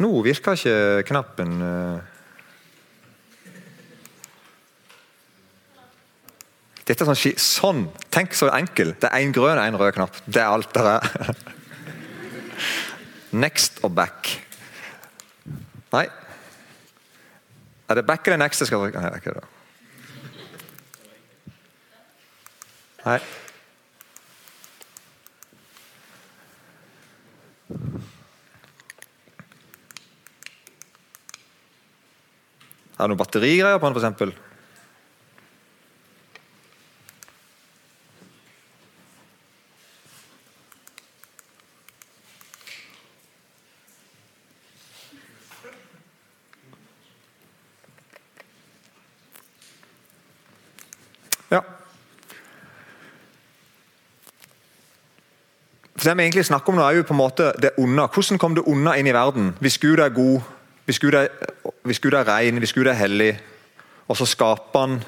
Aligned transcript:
Nå 0.00 0.10
virker 0.24 0.56
ikke 0.56 1.04
knappen 1.10 1.60
eh. 1.64 2.08
Dette 6.90 7.04
er 7.04 7.14
sånn, 7.14 7.36
sånn. 7.38 7.82
Tenk 8.10 8.32
så 8.34 8.48
enkel. 8.50 8.96
Det 8.98 9.06
er 9.06 9.22
én 9.22 9.30
grønn 9.34 9.60
og 9.60 9.62
én 9.62 9.76
rød 9.78 9.92
knapp. 9.94 10.16
Det 10.26 10.40
er 10.42 10.50
alt 10.50 10.72
det 10.74 10.82
er. 10.90 11.28
Next 13.44 13.78
og 13.86 13.92
back. 13.94 14.32
Nei. 15.92 16.08
Er 17.86 18.00
det 18.00 18.06
back 18.06 18.26
eller 18.26 18.38
next 18.38 18.62
jeg 18.62 18.70
skal 18.70 18.84
trykke? 18.84 19.40
Nei, 23.02 23.16
er 33.00 33.08
det. 33.08 33.16
Noen 33.16 33.24
batterigreier 33.24 33.80
på 33.80 33.90
den, 33.90 34.14
f.eks.? 34.14 34.46
Ja. 51.50 51.60
For 55.96 56.04
Det 56.04 56.16
vi 56.16 56.22
egentlig 56.22 56.44
snakker 56.46 56.72
om 56.72 56.78
nå 56.78 56.84
er 56.86 57.00
jo 57.00 57.02
på 57.04 57.12
en 57.12 57.18
måte 57.20 57.50
det 57.60 57.74
onde. 57.78 58.06
Hvordan 58.06 58.38
kom 58.38 58.54
det 58.54 58.64
onde 58.66 58.94
inn 58.98 59.10
i 59.10 59.12
verden? 59.12 59.54
Hvis 59.60 59.78
Gud 59.78 59.98
er 59.98 60.08
god, 60.08 60.40
hvis 60.86 60.98
Gud 60.98 61.14
er, 61.14 61.28
hvis 61.82 62.00
Gud 62.00 62.12
er 62.12 62.28
ren, 62.28 62.58
hvis 62.58 62.72
Gud 62.72 62.86
er 62.86 62.98
hellig, 62.98 63.34
og 64.08 64.16
så 64.16 64.26
skaper 64.26 64.80
han 64.80 65.00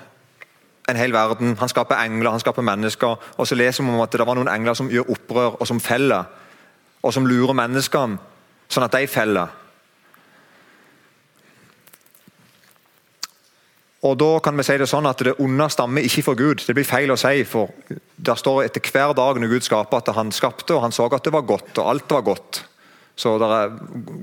en 0.88 0.97
hel 0.97 1.12
verden. 1.12 1.56
Han 1.58 1.69
skaper 1.69 1.98
engler, 2.05 2.30
han 2.30 2.41
skaper 2.41 2.62
mennesker. 2.62 3.16
Og 3.36 3.47
så 3.47 3.55
leser 3.55 3.84
vi 3.84 3.91
om 3.91 4.02
at 4.02 4.12
det 4.12 4.27
var 4.27 4.38
noen 4.38 4.50
engler 4.50 4.74
som 4.78 4.91
gjør 4.91 5.10
opprør, 5.14 5.56
og 5.60 5.66
som 5.66 5.80
feller. 5.80 6.24
Og 7.02 7.14
som 7.14 7.27
lurer 7.27 7.56
menneskene, 7.58 8.19
sånn 8.70 8.86
at 8.86 8.94
de 8.94 9.10
feller. 9.10 9.58
Og 14.02 14.16
da 14.19 14.30
kan 14.42 14.58
vi 14.58 14.64
si 14.66 14.75
det 14.78 14.88
sånn 14.91 15.06
at 15.06 15.19
Det 15.22 15.36
onde 15.38 15.69
stammer 15.70 16.02
ikke 16.02 16.25
fra 16.27 16.34
Gud. 16.34 16.62
Det 16.66 16.75
blir 16.75 16.86
feil 16.86 17.10
å 17.10 17.16
si. 17.16 17.44
for 17.44 17.70
Der 18.16 18.34
står 18.34 18.64
etter 18.64 18.80
hver 18.80 19.14
dag 19.14 19.38
når 19.38 19.48
Gud 19.48 19.62
skaper 19.62 19.98
at 19.98 20.14
han 20.14 20.32
skapte, 20.32 20.75
og 20.75 20.82
han 20.82 20.92
så 20.92 21.06
at 21.12 21.25
det 21.25 21.32
var 21.32 21.47
godt, 21.47 21.78
og 21.78 21.88
alt 21.88 22.10
var 22.10 22.22
godt. 22.22 22.64
Så 23.16 23.36
det 23.38 23.48
er 23.55 23.74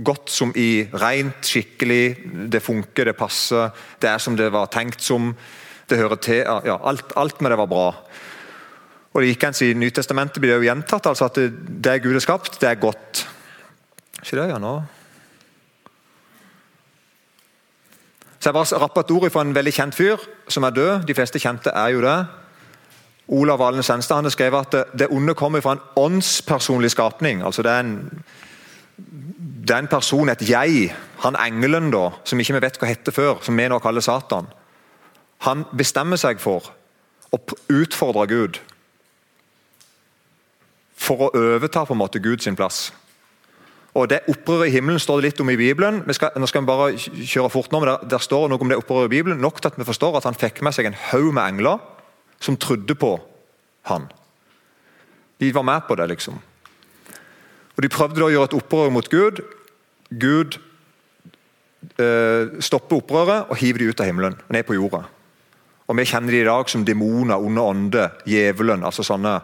godt 0.04 0.32
som 0.34 0.52
i 0.58 0.84
rent, 0.98 1.46
skikkelig, 1.46 2.50
det 2.52 2.62
funker, 2.66 3.06
det 3.12 3.18
passer, 3.18 3.70
det 4.02 4.10
er 4.10 4.22
som 4.22 4.38
det 4.38 4.50
var 4.54 4.72
tenkt 4.74 5.04
som, 5.06 5.34
det 5.90 5.98
hører 5.98 6.22
til. 6.22 6.44
ja, 6.66 6.78
Alt, 6.84 7.14
alt 7.18 7.42
med 7.42 7.52
det 7.52 7.58
var 7.58 7.70
bra. 7.70 7.90
Og 9.14 9.22
Likeens 9.26 9.62
i 9.66 9.74
Nytestamentet 9.74 10.42
blir 10.42 10.54
det 10.54 10.62
jo 10.62 10.70
gjentatt 10.70 11.10
altså 11.10 11.30
at 11.30 11.38
det, 11.38 11.52
det 11.82 12.02
Gud 12.04 12.14
har 12.14 12.26
skapt, 12.26 12.60
det 12.62 12.70
er 12.70 12.82
godt. 12.82 13.28
Ikke 14.22 14.42
det, 14.42 14.50
ja, 14.52 14.58
nå? 14.62 14.74
Så 18.40 18.50
Jeg 18.50 18.54
bare 18.54 18.80
rapper 18.80 19.02
et 19.02 19.12
ord 19.12 19.32
fra 19.32 19.42
en 19.44 19.56
veldig 19.56 19.74
kjent 19.76 19.96
fyr 19.96 20.22
som 20.48 20.64
er 20.64 20.76
død. 20.76 21.08
De 21.08 21.16
fleste 21.16 21.40
kjente 21.40 21.74
er 21.76 21.90
jo 21.96 22.04
det. 22.06 22.20
Olav 23.28 23.60
Valen 23.60 23.84
Senstad 23.84 24.16
han 24.16 24.26
har 24.26 24.34
skrevet 24.34 24.76
at 24.76 24.94
det 25.00 25.10
onde 25.12 25.36
kommer 25.38 25.62
fra 25.62 25.76
en 25.76 25.84
åndspersonlig 25.96 26.92
skapning. 26.92 27.44
altså 27.44 27.62
det 27.62 27.72
er 27.72 27.80
en 27.80 28.24
det 29.00 29.76
personen, 29.76 29.84
en 29.84 29.88
person, 29.88 30.30
et 30.30 30.50
jeg, 30.50 30.96
han 31.24 31.36
engelen 31.36 31.92
da, 31.92 32.10
som 32.24 32.40
ikke 32.40 32.58
vi 32.58 32.64
vet 32.64 32.80
hva 32.80 32.90
heter 32.90 33.16
før, 33.16 33.44
som 33.46 33.58
vi 33.58 33.68
nå 33.70 33.80
kaller 33.80 34.02
Satan. 34.02 34.48
Han 35.46 35.66
bestemmer 35.78 36.20
seg 36.20 36.42
for 36.42 36.72
å 37.32 37.40
utfordre 37.72 38.26
Gud. 38.28 38.60
For 41.00 41.28
å 41.28 41.30
overta 41.38 41.86
på 41.86 41.96
en 41.96 42.02
måte 42.02 42.20
Gud 42.20 42.44
sin 42.44 42.58
plass. 42.60 42.90
Og 43.94 44.10
Det 44.10 44.22
opprøret 44.30 44.70
i 44.70 44.76
himmelen 44.76 45.00
står 45.00 45.20
det 45.20 45.30
litt 45.30 45.40
om 45.42 45.50
i 45.50 45.58
Bibelen. 45.58 46.04
Skal, 46.14 46.36
nå 46.38 46.48
skal 46.48 46.62
vi 46.62 46.70
bare 46.70 46.92
kjøre 46.98 47.50
fort 47.50 47.72
nå, 47.72 47.80
men 47.82 47.90
der, 47.90 48.04
der 48.16 48.22
står 48.24 48.50
noe 48.50 48.62
om 48.62 48.70
det 48.70 48.78
opprøret 48.78 49.10
i 49.10 49.16
Bibelen, 49.18 49.42
Nok 49.42 49.62
til 49.62 49.72
at 49.72 49.80
vi 49.80 49.88
forstår 49.88 50.20
at 50.20 50.28
han 50.30 50.38
fikk 50.38 50.62
med 50.66 50.76
seg 50.76 50.90
en 50.90 51.00
haug 51.10 51.32
med 51.34 51.44
engler 51.44 51.82
som 52.40 52.58
trodde 52.58 52.96
på 52.96 53.16
han. 53.90 54.08
De 55.40 55.52
var 55.56 55.64
med 55.64 55.88
på 55.88 55.96
det, 55.96 56.08
liksom. 56.12 56.40
Og 57.80 57.84
De 57.84 57.90
prøvde 57.90 58.20
da 58.20 58.26
å 58.28 58.32
gjøre 58.34 58.50
et 58.50 58.54
opprør 58.58 58.90
mot 58.92 59.06
Gud. 59.08 59.38
Gud 60.20 60.58
eh, 61.96 62.58
stopper 62.60 62.98
opprøret 63.00 63.48
og 63.48 63.56
hiver 63.62 63.80
de 63.80 63.94
ut 63.94 64.02
av 64.04 64.10
himmelen, 64.10 64.36
ned 64.52 64.68
på 64.68 64.76
jorda. 64.76 65.06
Og 65.88 65.96
Vi 65.96 66.06
kjenner 66.06 66.36
de 66.36 66.42
i 66.42 66.50
dag 66.50 66.68
som 66.68 66.84
demoner, 66.84 67.40
onde 67.40 67.62
ånder, 67.62 68.10
djevelen. 68.28 68.84
altså 68.84 69.04
sånne 69.08 69.40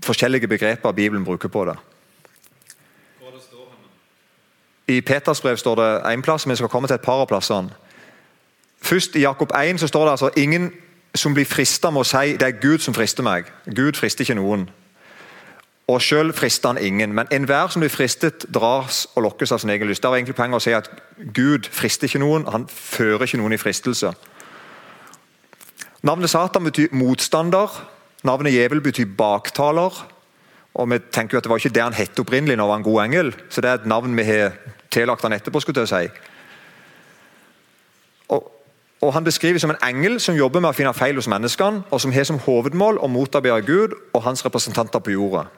forskjellige 0.00 0.48
begreper 0.48 0.96
Bibelen 0.96 1.24
bruker 1.24 1.52
på 1.52 1.66
det. 1.68 1.76
I 4.88 5.00
Peters 5.00 5.40
brev 5.40 5.56
står 5.56 5.76
det 5.76 6.02
én 6.14 6.24
plass, 6.24 6.46
men 6.46 6.52
vi 6.52 6.56
skal 6.56 6.68
komme 6.68 6.88
til 6.88 6.94
et 6.94 7.04
par 7.04 7.20
av 7.20 7.28
plassene. 7.28 7.68
Først 8.80 9.16
I 9.16 9.20
Jakob 9.28 9.52
1 9.52 9.80
så 9.80 9.86
står 9.86 10.04
det 10.04 10.10
altså 10.10 10.30
ingen 10.36 10.72
som 11.14 11.34
blir 11.34 11.44
frista 11.44 11.90
med 11.90 12.00
å 12.00 12.08
si 12.08 12.36
det 12.40 12.46
er 12.46 12.60
Gud 12.62 12.78
som 12.78 12.94
frister 12.94 13.22
meg. 13.22 13.52
Gud 13.66 14.00
frister 14.00 14.24
ikke 14.24 14.40
noen. 14.40 14.70
Og 15.88 16.02
Sjøl 16.04 16.34
frister 16.36 16.68
han 16.68 16.78
ingen, 16.84 17.14
men 17.16 17.30
enhver 17.32 17.70
som 17.72 17.80
blir 17.80 17.92
fristet, 17.92 18.44
dras 18.54 19.06
og 19.16 19.22
lokkes 19.24 19.52
av 19.52 19.62
sin 19.62 19.70
egen 19.72 19.88
lyst. 19.88 20.02
Det 20.02 20.10
var 20.10 20.20
egentlig 20.20 20.36
poenget 20.36 20.60
å 20.60 20.64
si 20.66 20.74
at 20.76 20.90
Gud 21.34 21.70
frister 21.72 22.10
ikke 22.10 22.20
noen, 22.20 22.44
han 22.52 22.66
fører 22.68 23.24
ikke 23.24 23.40
noen 23.40 23.56
i 23.56 23.60
fristelse. 23.60 24.12
Navnet 26.04 26.30
Satan 26.30 26.68
betyr 26.68 26.92
motstander. 26.92 27.72
Navnet 28.22 28.52
Djevel 28.52 28.84
betyr 28.84 29.08
baktaler. 29.16 29.96
Og 30.74 30.90
vi 30.90 30.98
tenker 31.12 31.34
jo 31.34 31.38
at 31.38 31.44
Det 31.44 31.50
var 31.50 31.62
ikke 31.62 31.74
det 31.74 31.82
han 31.82 31.96
het 31.96 32.20
opprinnelig 32.20 32.56
når 32.56 32.64
han 32.64 32.70
var 32.70 32.76
en 32.76 32.82
god 32.82 33.04
engel, 33.04 33.32
så 33.48 33.60
det 33.60 33.70
er 33.70 33.80
et 33.80 33.86
navn 33.86 34.16
vi 34.16 34.24
har 34.24 34.52
tillagt 34.90 35.22
han 35.22 35.32
etterpå. 35.32 35.60
skulle 35.60 35.80
jeg 35.80 35.88
si. 35.88 36.08
Og, 38.28 38.52
og 39.00 39.12
Han 39.12 39.24
beskrives 39.24 39.60
som 39.60 39.70
en 39.70 39.82
engel 39.88 40.20
som 40.20 40.36
jobber 40.36 40.60
med 40.60 40.70
å 40.70 40.76
finne 40.76 40.94
feil 40.94 41.14
hos 41.14 41.28
menneskene, 41.28 41.82
og 41.90 42.00
som 42.00 42.12
har 42.12 42.24
som 42.24 42.38
hovedmål 42.38 42.98
å 42.98 43.06
motarbeide 43.06 43.66
Gud 43.66 43.96
og 44.12 44.22
hans 44.22 44.44
representanter 44.44 44.98
på 44.98 45.10
jorda. 45.10 45.48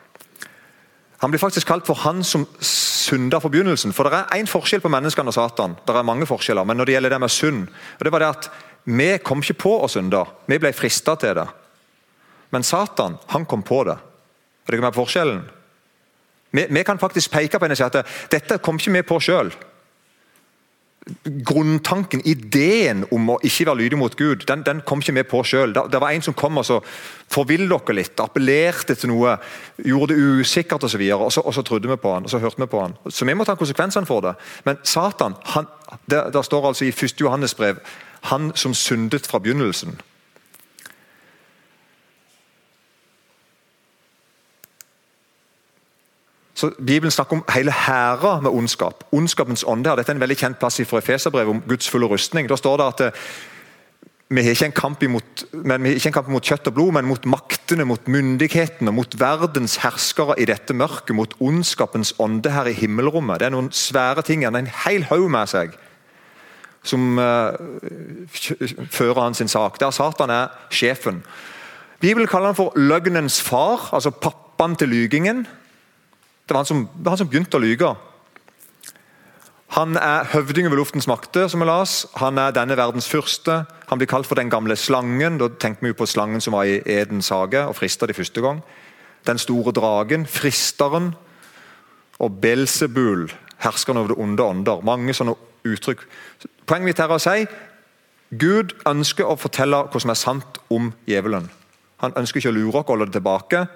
Han 1.20 1.30
blir 1.30 1.40
faktisk 1.42 1.68
kalt 1.68 1.86
for 1.86 2.00
han 2.00 2.24
som 2.24 2.46
synda 2.64 3.40
for 3.40 3.52
begynnelsen. 3.52 3.92
For 3.92 4.08
det 4.08 4.16
er 4.16 4.40
én 4.40 4.48
forskjell 4.48 4.80
på 4.80 4.92
menneskene 4.92 5.28
og 5.28 5.36
Satan. 5.36 5.76
Det 5.84 5.92
er 5.92 6.06
mange 6.06 6.28
forskjeller, 6.28 6.64
men 6.64 6.80
når 6.80 6.88
det 6.88 6.94
gjelder 6.96 7.14
det 7.14 7.20
med 7.20 7.32
synd 7.34 7.66
og 7.68 8.04
det 8.04 8.12
var 8.12 8.24
det 8.24 8.34
at 8.34 8.50
Vi 8.84 9.18
kom 9.20 9.42
ikke 9.44 9.60
på 9.60 9.70
å 9.84 9.88
synde, 9.92 10.24
vi 10.48 10.56
ble 10.58 10.72
frista 10.72 11.12
til 11.20 11.34
det. 11.36 11.44
Men 12.50 12.62
Satan 12.64 13.18
han 13.28 13.44
kom 13.44 13.62
på 13.62 13.84
det. 13.84 13.98
Er 14.66 14.72
ikke 14.72 14.86
med 14.86 14.94
på 14.94 15.04
forskjellen? 15.04 15.42
Vi, 16.50 16.66
vi, 16.70 16.84
kan 16.84 16.98
faktisk 16.98 17.30
peke 17.30 17.58
på 17.58 17.66
henne 17.66 17.76
og 17.76 17.78
si 17.78 17.84
at 17.84 18.30
dette 18.32 18.58
kom 18.58 18.80
ikke 18.80 18.94
vi 18.96 19.02
på 19.06 19.20
sjøl. 19.20 19.52
Grunntanken, 21.48 22.20
ideen 22.28 23.06
om 23.10 23.30
å 23.32 23.38
ikke 23.40 23.64
være 23.70 23.80
lydig 23.80 23.98
mot 23.98 24.16
Gud, 24.18 24.44
den, 24.48 24.60
den 24.66 24.82
kom 24.86 25.00
ikke 25.00 25.14
vi 25.16 25.24
på 25.30 25.40
sjøl. 25.48 25.72
Det, 25.74 25.86
det, 25.94 26.00
var 26.02 26.12
en 26.12 26.24
som 26.26 26.36
kom 26.36 26.60
og 26.60 26.66
så 26.68 26.76
forvillet 27.32 27.72
dere 27.72 27.96
litt, 27.96 28.20
appellerte 28.20 28.94
til 28.98 29.12
noe, 29.14 29.38
gjorde 29.80 30.12
det 30.12 30.42
usikkert 30.42 30.84
osv. 30.84 31.00
Og, 31.08 31.24
og, 31.26 31.32
så, 31.32 31.44
og 31.46 31.56
så 31.56 31.64
trodde 31.66 31.88
vi 31.88 31.98
på 32.00 32.12
han, 32.12 32.28
og 32.28 32.32
så 32.32 32.42
hørte 32.42 32.60
vi 32.60 32.68
på 32.70 32.84
han. 32.84 32.98
Så 33.08 33.28
vi 33.28 33.34
må 33.34 33.48
ta 33.48 33.56
konsekvensene 33.58 34.08
for 34.08 34.28
det. 34.28 34.36
Men 34.68 34.78
Satan, 34.84 35.38
han, 35.54 35.72
det, 36.04 36.26
det 36.36 36.44
står 36.46 36.70
altså 36.72 36.86
i 36.86 36.92
1. 36.92 37.16
Johannes 37.24 37.56
brev, 37.56 37.80
han 38.28 38.52
som 38.54 38.76
syndet 38.76 39.26
fra 39.26 39.40
begynnelsen. 39.40 39.96
Så 46.60 46.68
Bibelen 46.76 47.10
snakker 47.10 47.38
om 47.38 47.44
hele 47.54 47.72
hærer 47.72 48.42
med 48.44 48.50
ondskap. 48.50 49.04
Ondskapens 49.12 49.64
ånde. 49.66 49.88
her. 49.88 49.96
Dette 49.96 50.12
er 50.12 50.18
en 50.18 50.20
veldig 50.20 50.36
kjent 50.36 50.58
plass 50.60 50.80
fra 50.84 50.98
Efeserbrevet 51.00 51.54
om 51.54 51.62
Guds 51.68 51.88
fulle 51.88 52.06
rustning. 52.06 52.48
Da 52.48 52.56
står 52.56 52.76
det 52.76 52.86
at 52.86 53.00
eh, 53.06 53.20
vi 54.30 54.42
har 54.42 54.50
ikke 54.50 54.66
en 54.68 54.76
kamp 54.76 55.02
imot, 55.02 55.44
men 55.52 55.82
vi 55.82 55.88
har 55.88 55.96
ikke 55.96 56.10
en 56.12 56.16
kamp 56.18 56.28
mot 56.28 56.44
kjøtt 56.44 56.68
og 56.68 56.74
blod, 56.76 56.92
men 56.92 57.08
mot 57.08 57.24
maktene, 57.26 57.86
mot 57.88 58.08
myndighetene, 58.08 58.92
mot 58.92 59.16
verdens 59.18 59.78
herskere 59.82 60.36
i 60.38 60.44
dette 60.50 60.76
mørket, 60.76 61.14
mot 61.16 61.32
ondskapens 61.40 62.12
ånde 62.18 62.52
her 62.52 62.68
i 62.68 62.76
himmelrommet. 62.76 63.40
Det 63.40 63.48
er 63.48 63.54
noen 63.56 63.72
svære 63.72 64.22
ting. 64.22 64.44
Han 64.44 64.58
har 64.58 64.66
en 64.66 64.74
hel 64.84 65.06
haug 65.08 65.30
med 65.32 65.48
seg 65.50 65.72
som 66.82 67.18
uh, 67.20 67.56
fører 68.88 69.22
han 69.22 69.34
sin 69.36 69.48
sak. 69.48 69.80
Der 69.80 69.90
Satan 69.92 70.30
er 70.32 70.52
sjefen. 70.72 71.24
Bibelen 72.00 72.28
kaller 72.28 72.52
han 72.52 72.60
for 72.60 72.76
løgnens 72.76 73.40
far, 73.44 73.90
altså 73.92 74.12
pappaen 74.12 74.76
til 74.76 74.88
lygingen. 74.88 75.46
Det 76.50 76.54
var 76.56 76.64
han 76.64 76.66
som, 76.66 76.88
han 77.06 77.18
som 77.20 77.28
begynte 77.30 77.54
å 77.54 77.62
lyge. 77.62 77.88
Han 79.76 79.94
er 79.94 80.26
høvding 80.32 80.66
over 80.66 80.80
luftens 80.80 81.06
makter, 81.06 81.44
som 81.46 81.62
vi 81.62 81.66
las. 81.68 82.08
Han 82.18 82.40
er 82.42 82.50
denne 82.50 82.74
verdens 82.74 83.06
første. 83.06 83.60
Han 83.86 84.00
blir 84.00 84.08
kalt 84.10 84.26
for 84.26 84.34
den 84.34 84.50
gamle 84.50 84.74
slangen. 84.74 85.36
Da 85.38 85.46
tenker 85.62 85.86
vi 85.86 85.94
på 85.94 86.08
slangen 86.10 86.42
som 86.42 86.56
var 86.56 86.66
i 86.66 86.80
Edens 86.90 87.30
hage 87.30 87.62
og 87.62 87.76
frista 87.78 88.08
de 88.10 88.16
første 88.18 88.42
gang. 88.42 88.64
Den 89.30 89.38
store 89.38 89.70
dragen, 89.70 90.26
fristeren. 90.26 91.12
Og 92.18 92.40
Belsebul, 92.42 93.28
herskeren 93.62 94.02
over 94.02 94.10
det 94.10 94.18
onde 94.18 94.42
ånder. 94.42 94.82
Mange 94.82 95.14
sånne 95.14 95.36
uttrykk. 95.62 96.02
Poenget 96.66 96.88
mitt 96.90 96.98
her 97.04 97.14
er 97.14 97.20
å 97.20 97.22
si 97.22 97.46
Gud 98.42 98.74
ønsker 98.90 99.30
å 99.30 99.38
fortelle 99.38 99.84
hva 99.86 100.02
som 100.02 100.10
er 100.10 100.18
sant 100.18 100.58
om 100.66 100.90
djevelen. 101.06 101.46
Han 102.02 102.18
ønsker 102.18 102.42
ikke 102.42 102.50
å 102.50 102.58
lure 102.58 102.74
oss 102.74 102.88
og 102.88 102.96
holde 102.96 103.06
det 103.12 103.20
tilbake. 103.20 103.68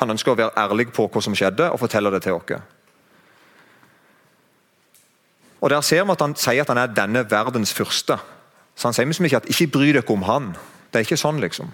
Han 0.00 0.10
ønsker 0.14 0.32
å 0.32 0.38
være 0.38 0.56
ærlig 0.56 0.88
på 0.96 1.06
hva 1.12 1.22
som 1.22 1.34
skjedde, 1.36 1.70
og 1.70 1.80
fortelle 1.80 2.10
det 2.14 2.22
til 2.24 2.38
oss. 2.38 2.62
Og 5.60 5.70
Der 5.70 5.80
ser 5.80 6.04
vi 6.04 6.10
at 6.10 6.20
han 6.24 6.36
sier 6.36 6.62
at 6.62 6.68
han 6.72 6.78
er 6.78 6.94
denne 6.96 7.24
verdens 7.30 7.74
første. 7.74 8.16
Så 8.74 8.88
Han 8.88 8.94
sier 8.94 9.04
liksom 9.04 9.24
ikke 9.24 9.36
at 9.36 9.48
'ikke 9.50 9.72
bry 9.72 9.92
dere 9.92 10.10
om 10.10 10.22
han'. 10.22 10.56
Det 10.92 10.98
er 10.98 11.04
ikke 11.04 11.16
sånn, 11.16 11.40
liksom. 11.40 11.68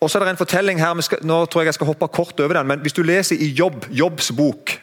Og 0.00 0.10
så 0.10 0.18
er 0.18 0.24
det 0.24 0.30
en 0.30 0.36
fortelling 0.36 0.78
her, 0.80 1.00
skal, 1.00 1.18
nå 1.22 1.46
tror 1.46 1.60
jeg 1.60 1.66
jeg 1.66 1.74
skal 1.74 1.86
hoppe 1.86 2.08
kort 2.08 2.40
over 2.40 2.54
den, 2.54 2.66
men 2.66 2.80
Hvis 2.80 2.92
du 2.92 3.02
leser 3.02 3.36
i 3.36 3.52
Jobb, 3.52 3.86
Jobbs 3.90 4.32
bok 4.32 4.80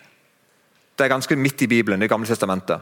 Det 0.98 1.06
er 1.06 1.08
ganske 1.08 1.36
midt 1.36 1.62
i 1.62 1.68
Bibelen, 1.68 2.02
det 2.02 2.10
gamle 2.10 2.28
testamentet. 2.28 2.82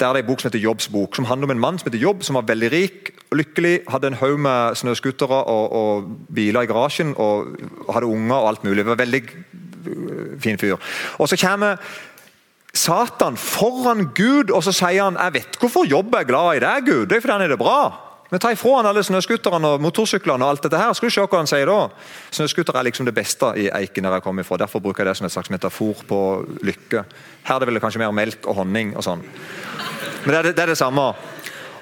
Der 0.00 0.08
er 0.08 0.12
det 0.12 0.24
en 0.24 0.26
bok 0.28 0.40
som 0.40 0.50
heter 0.50 0.60
Jobbs 0.60 0.88
bok, 0.92 1.16
som 1.16 1.24
handler 1.24 1.48
om 1.48 1.50
en 1.50 1.60
mann 1.60 1.78
som 1.78 1.88
heter 1.88 2.02
Jobb, 2.02 2.22
som 2.22 2.36
var 2.36 2.48
veldig 2.48 2.72
rik 2.72 3.12
og 3.30 3.38
lykkelig, 3.40 3.80
hadde 3.88 4.10
en 4.12 4.18
haug 4.20 4.38
med 4.38 4.76
snøscootere 4.76 5.38
og, 5.44 5.72
og, 5.72 6.10
biler 6.34 6.66
i 6.66 6.68
garasjen 6.68 7.14
og 7.16 7.56
hadde 7.94 8.06
unger 8.06 8.36
og 8.36 8.48
alt 8.48 8.64
mulig. 8.64 8.76
Det 8.76 8.86
var 8.86 8.98
en 8.98 8.98
veldig 8.98 9.22
øh, 9.86 10.40
fin 10.40 10.58
fyr. 10.58 10.76
Og 11.18 11.28
Så 11.28 11.36
kommer 11.40 11.76
Satan 12.74 13.36
foran 13.36 14.10
Gud 14.14 14.50
og 14.50 14.62
så 14.64 14.72
sier 14.72 15.04
han, 15.04 15.16
jeg 15.16 15.34
vet 15.34 15.56
hvorfor 15.60 15.88
Jobb 15.88 16.14
er 16.14 16.28
glad 16.28 16.56
i 16.56 16.64
deg, 16.66 16.90
Gud. 16.90 17.06
Det 17.06 17.16
er 17.16 17.24
fordi 17.24 17.32
han 17.32 17.46
er 17.46 17.54
det 17.54 17.58
bra. 17.58 18.06
Men 18.30 18.42
ta 18.42 18.50
ifra 18.50 18.80
han 18.80 18.88
alle 18.90 19.04
snøscooterne 19.06 19.68
og 19.76 19.82
motorsyklene 19.84 20.44
og 20.44 20.50
alt 20.50 20.64
dette 20.66 20.78
her. 20.80 20.92
Skal 20.98 21.08
du 21.08 21.14
se 21.14 21.22
hva 21.22 21.40
han 21.40 21.50
sier 21.50 21.70
da? 21.70 21.78
Snøscooter 22.34 22.76
er 22.76 22.88
liksom 22.88 23.06
det 23.06 23.14
beste 23.14 23.52
i 23.62 23.68
Eiken 23.70 24.06
der 24.06 24.18
jeg 24.18 24.24
kommer 24.24 24.42
ifra. 24.42 24.58
Derfor 24.64 24.82
bruker 24.82 25.04
jeg 25.04 25.12
det 25.12 25.20
som 25.20 25.28
et 25.28 25.34
slags 25.34 25.52
metafor 25.54 26.02
på 26.08 26.20
lykke. 26.66 27.04
Her 27.46 27.54
er 27.54 27.62
det 27.62 27.70
vel 27.70 27.82
kanskje 27.82 28.02
mer 28.02 28.14
melk 28.16 28.48
og 28.50 28.58
honning 28.64 28.96
og 28.96 29.06
sånn. 29.06 29.22
Men 30.26 30.34
det 30.34 30.38
er 30.38 30.48
det, 30.50 30.54
det, 30.58 30.62
er 30.66 30.74
det 30.74 30.78
samme. 30.78 31.08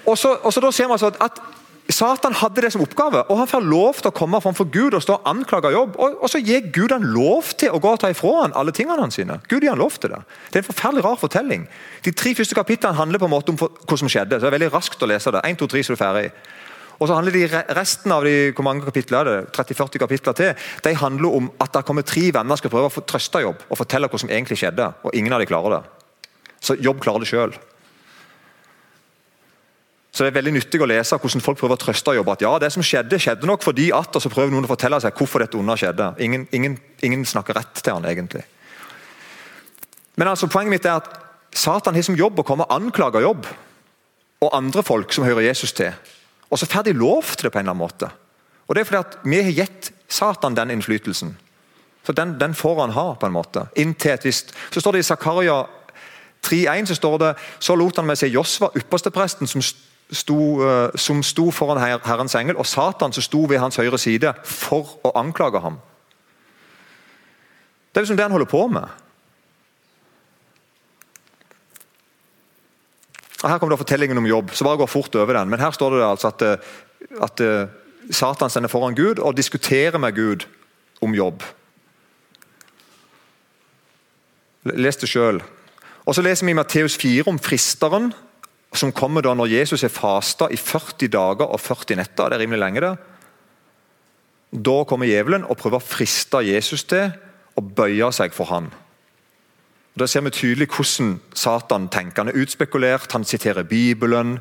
Og 0.04 0.18
så, 0.20 0.36
da 0.60 0.70
ser 0.70 0.90
man 0.90 0.98
altså 0.98 1.14
at 1.24 1.40
Satan 1.88 2.32
hadde 2.32 2.62
det 2.64 2.70
som 2.72 2.80
oppgave, 2.80 3.26
og 3.28 3.38
han 3.38 3.48
får 3.48 3.64
lov 3.68 3.98
til 4.00 4.08
å 4.08 4.14
komme 4.16 4.40
framfor 4.40 4.70
Gud 4.72 4.94
og 4.96 5.02
stå 5.04 5.18
og 5.18 5.26
anklage 5.28 5.72
jobb. 5.72 5.98
Og, 6.00 6.16
og, 6.22 6.30
så 6.32 6.40
gir 6.40 6.70
Gud 6.72 6.94
han 6.94 7.04
lov 7.12 7.50
til 7.60 7.74
å 7.76 7.80
gå 7.80 7.90
og 7.92 8.00
ta 8.00 8.08
ifra 8.12 8.32
han 8.38 8.56
alle 8.56 8.72
tingene 8.72 9.02
hans. 9.02 9.18
sine. 9.20 9.36
Gud 9.50 9.64
gir 9.64 9.74
han 9.74 9.80
lov 9.80 9.98
til 10.00 10.14
Det 10.14 10.22
Det 10.50 10.58
er 10.58 10.62
en 10.62 10.70
forferdelig 10.70 11.04
rar 11.04 11.20
fortelling. 11.20 11.66
De 12.04 12.12
tre 12.12 12.34
første 12.34 12.56
kapitlene 12.56 12.96
handler 12.96 13.20
på 13.20 13.28
en 13.28 13.34
måte 13.34 13.52
om 13.52 13.58
hva 13.60 13.98
som 14.00 14.08
skjedde. 14.08 14.40
så 14.40 14.46
det 14.46 14.52
er 14.52 14.58
veldig 14.58 14.72
raskt 14.72 15.02
å 15.02 15.06
lese 15.06 15.30
det. 15.30 15.44
1, 15.44 15.58
2, 15.60 15.66
3, 15.66 15.82
så 15.82 15.92
er 15.92 15.96
du 15.96 16.04
ferdig. 16.04 16.32
Og 17.00 17.08
så 17.08 17.14
handler 17.14 17.32
de 17.32 17.74
Resten 17.76 18.12
av 18.12 18.24
de 18.24 18.52
hvor 18.54 18.64
mange 18.64 18.84
kapitler 18.84 19.20
er 19.20 19.24
det, 19.42 19.52
30-40 19.52 19.98
kapitler 19.98 20.32
til, 20.32 20.54
de 20.84 20.94
handler 20.94 21.36
om 21.36 21.50
at 21.60 21.72
det 21.74 21.84
kommer 21.84 22.02
tre 22.02 22.30
venner 22.32 22.56
skal 22.56 22.70
prøve 22.70 22.88
å 22.88 23.04
trøste 23.04 23.42
jobb 23.42 23.60
og 23.68 23.78
fortelle 23.78 24.08
hva 24.08 24.18
som 24.18 24.30
egentlig 24.30 24.56
skjedde. 24.56 24.88
og 25.04 25.14
Ingen 25.14 25.32
av 25.32 25.40
de 25.40 25.50
klarer 25.50 25.76
det. 25.76 25.82
Så 26.64 26.78
Jobb 26.80 27.02
klarer 27.04 27.20
det 27.20 27.28
sjøl. 27.28 27.52
Så 30.14 30.22
Det 30.22 30.30
er 30.30 30.36
veldig 30.36 30.52
nyttig 30.54 30.78
å 30.78 30.86
lese 30.86 31.16
hvordan 31.18 31.42
folk 31.42 31.58
prøver 31.58 31.74
å 31.74 31.80
trøste 31.82 32.12
og 32.12 32.20
jobbe. 32.20 32.34
At 32.36 32.42
ja, 32.44 32.52
det 32.62 32.68
som 32.70 32.84
skjedde, 32.86 33.18
skjedde 33.18 33.48
nok 33.50 33.64
fordi 33.66 33.88
at, 33.90 34.14
og 34.14 34.22
så 34.22 34.30
prøver 34.30 34.52
noen 34.54 34.68
å 34.68 34.70
fortelle 34.70 35.00
seg 35.02 35.16
hvorfor 35.18 35.42
dette 35.42 35.58
onde 35.58 35.74
skjedde. 35.80 36.12
Ingen, 36.22 36.44
ingen, 36.54 36.76
ingen, 37.02 37.24
snakker 37.26 37.58
rett 37.58 37.80
til 37.80 37.96
han 37.96 38.06
egentlig. 38.06 38.44
Men 40.14 40.30
altså, 40.30 40.46
Poenget 40.46 40.70
mitt 40.70 40.86
er 40.86 41.00
at 41.00 41.08
Satan 41.54 41.98
har 41.98 42.06
som 42.06 42.14
jobb 42.18 42.38
å 42.38 42.44
komme 42.46 42.62
og 42.62 42.76
anklage 42.76 43.24
jobb 43.24 43.48
og 44.44 44.54
andre 44.54 44.84
folk 44.86 45.10
som 45.14 45.26
hører 45.26 45.48
Jesus 45.48 45.74
til. 45.74 45.90
Og 46.46 46.60
så 46.62 46.68
får 46.70 46.86
de 46.86 46.94
lov 46.94 47.34
til 47.34 47.48
det 47.48 47.50
på 47.50 47.58
en 47.58 47.64
eller 47.64 47.74
annen 47.74 47.82
måte. 47.82 48.10
Og 48.68 48.76
det 48.76 48.84
er 48.84 48.86
fordi 48.86 49.02
at 49.02 49.16
vi 49.26 49.40
har 49.42 49.58
gitt 49.64 49.90
Satan 50.06 50.54
den 50.54 50.76
innflytelsen. 50.76 51.32
Så 52.06 52.12
Den, 52.12 52.36
den 52.38 52.54
får 52.54 52.80
han 52.80 52.94
ha, 52.94 53.14
på 53.18 53.26
en 53.26 53.34
måte. 53.34 53.66
Inntil 53.80 54.12
et 54.12 54.24
visst 54.24 54.52
Så 54.70 54.80
står 54.80 54.92
det 54.92 55.02
i 55.02 55.08
Zakaria 55.08 55.64
3.1 56.44 56.86
så 56.86 56.94
står 56.94 57.18
det 57.18 57.32
så 57.58 57.74
lot 57.74 57.96
han 57.96 58.06
med 58.06 58.20
seg 58.20 58.34
Josva, 58.34 58.68
ypperstepresten, 58.76 59.48
som 59.48 59.62
sto, 60.10 60.38
eh, 60.64 60.90
som 60.94 61.22
sto 61.22 61.50
foran 61.50 61.80
Herrens 61.80 62.34
engel, 62.34 62.56
og 62.56 62.66
Satan 62.66 63.12
som 63.12 63.22
sto 63.22 63.44
ved 63.48 63.58
hans 63.58 63.76
høyre 63.76 63.98
side 63.98 64.34
for 64.44 64.98
å 65.04 65.14
anklage 65.18 65.60
ham. 65.60 65.80
Det 67.92 68.00
er 68.00 68.06
liksom 68.06 68.18
det 68.18 68.26
han 68.26 68.34
holder 68.34 68.50
på 68.50 68.66
med. 68.68 68.88
Og 73.44 73.50
Her 73.50 73.58
kommer 73.58 73.76
det 73.76 73.84
fortellingen 73.84 74.18
om 74.18 74.26
jobb, 74.26 74.50
så 74.52 74.64
bare 74.64 74.80
gå 74.80 74.86
fort 74.88 75.14
over 75.14 75.36
den. 75.36 75.50
Men 75.50 75.60
her 75.60 75.70
står 75.70 75.98
det 75.98 76.04
altså 76.06 76.28
at, 76.32 76.42
eh, 76.42 76.56
at 77.22 77.40
eh, 77.40 77.68
Satan 78.10 78.50
sender 78.50 78.68
foran 78.72 78.96
Gud 78.96 79.18
og 79.18 79.36
diskuterer 79.36 79.98
med 79.98 80.14
Gud 80.14 80.46
om 81.02 81.14
jobb. 81.14 81.42
Les 84.64 84.96
det 84.96 85.08
sjøl. 85.08 85.42
Så 86.12 86.22
leser 86.24 86.46
vi 86.46 86.52
i 86.52 86.56
Matteus 86.56 86.96
4 86.96 87.28
om 87.28 87.38
fristeren 87.38 88.12
som 88.78 88.92
kommer 88.92 89.24
da 89.24 89.34
når 89.36 89.52
Jesus 89.52 89.84
er 89.84 89.92
fasta 89.92 90.48
i 90.50 90.58
40 90.58 91.10
dager 91.12 91.46
og 91.46 91.60
40 91.60 91.98
netter. 92.00 92.30
Det 92.30 92.38
er 92.38 92.44
rimelig 92.44 92.62
lenge, 92.62 92.82
det. 92.84 92.94
Da 94.54 94.76
kommer 94.86 95.10
djevelen 95.10 95.46
og 95.48 95.58
prøver 95.58 95.80
å 95.80 95.84
friste 95.84 96.42
Jesus 96.46 96.84
til 96.86 97.10
å 97.54 97.62
bøye 97.62 98.10
seg 98.14 98.34
for 98.34 98.50
han. 98.52 98.70
Da 99.94 100.06
ser 100.10 100.24
vi 100.26 100.34
tydelig 100.34 100.68
hvordan 100.74 101.18
Satan 101.38 101.88
tenker. 101.92 102.24
Han 102.24 102.32
er 102.32 102.42
utspekulert, 102.42 103.12
han 103.14 103.26
siterer 103.26 103.66
Bibelen. 103.66 104.38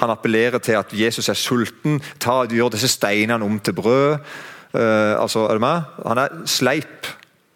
Han 0.00 0.12
appellerer 0.12 0.58
til 0.58 0.78
at 0.78 0.92
Jesus 0.92 1.28
er 1.30 1.38
sulten. 1.38 2.00
Ta, 2.18 2.42
gjør 2.50 2.74
disse 2.74 2.90
steinene 2.90 3.46
om 3.46 3.60
til 3.62 3.74
brød. 3.78 4.18
Uh, 4.74 5.14
altså, 5.22 5.46
er 5.46 5.56
du 5.56 5.62
med? 5.62 5.86
Han 6.04 6.20
er 6.20 6.34
sleip 6.50 7.06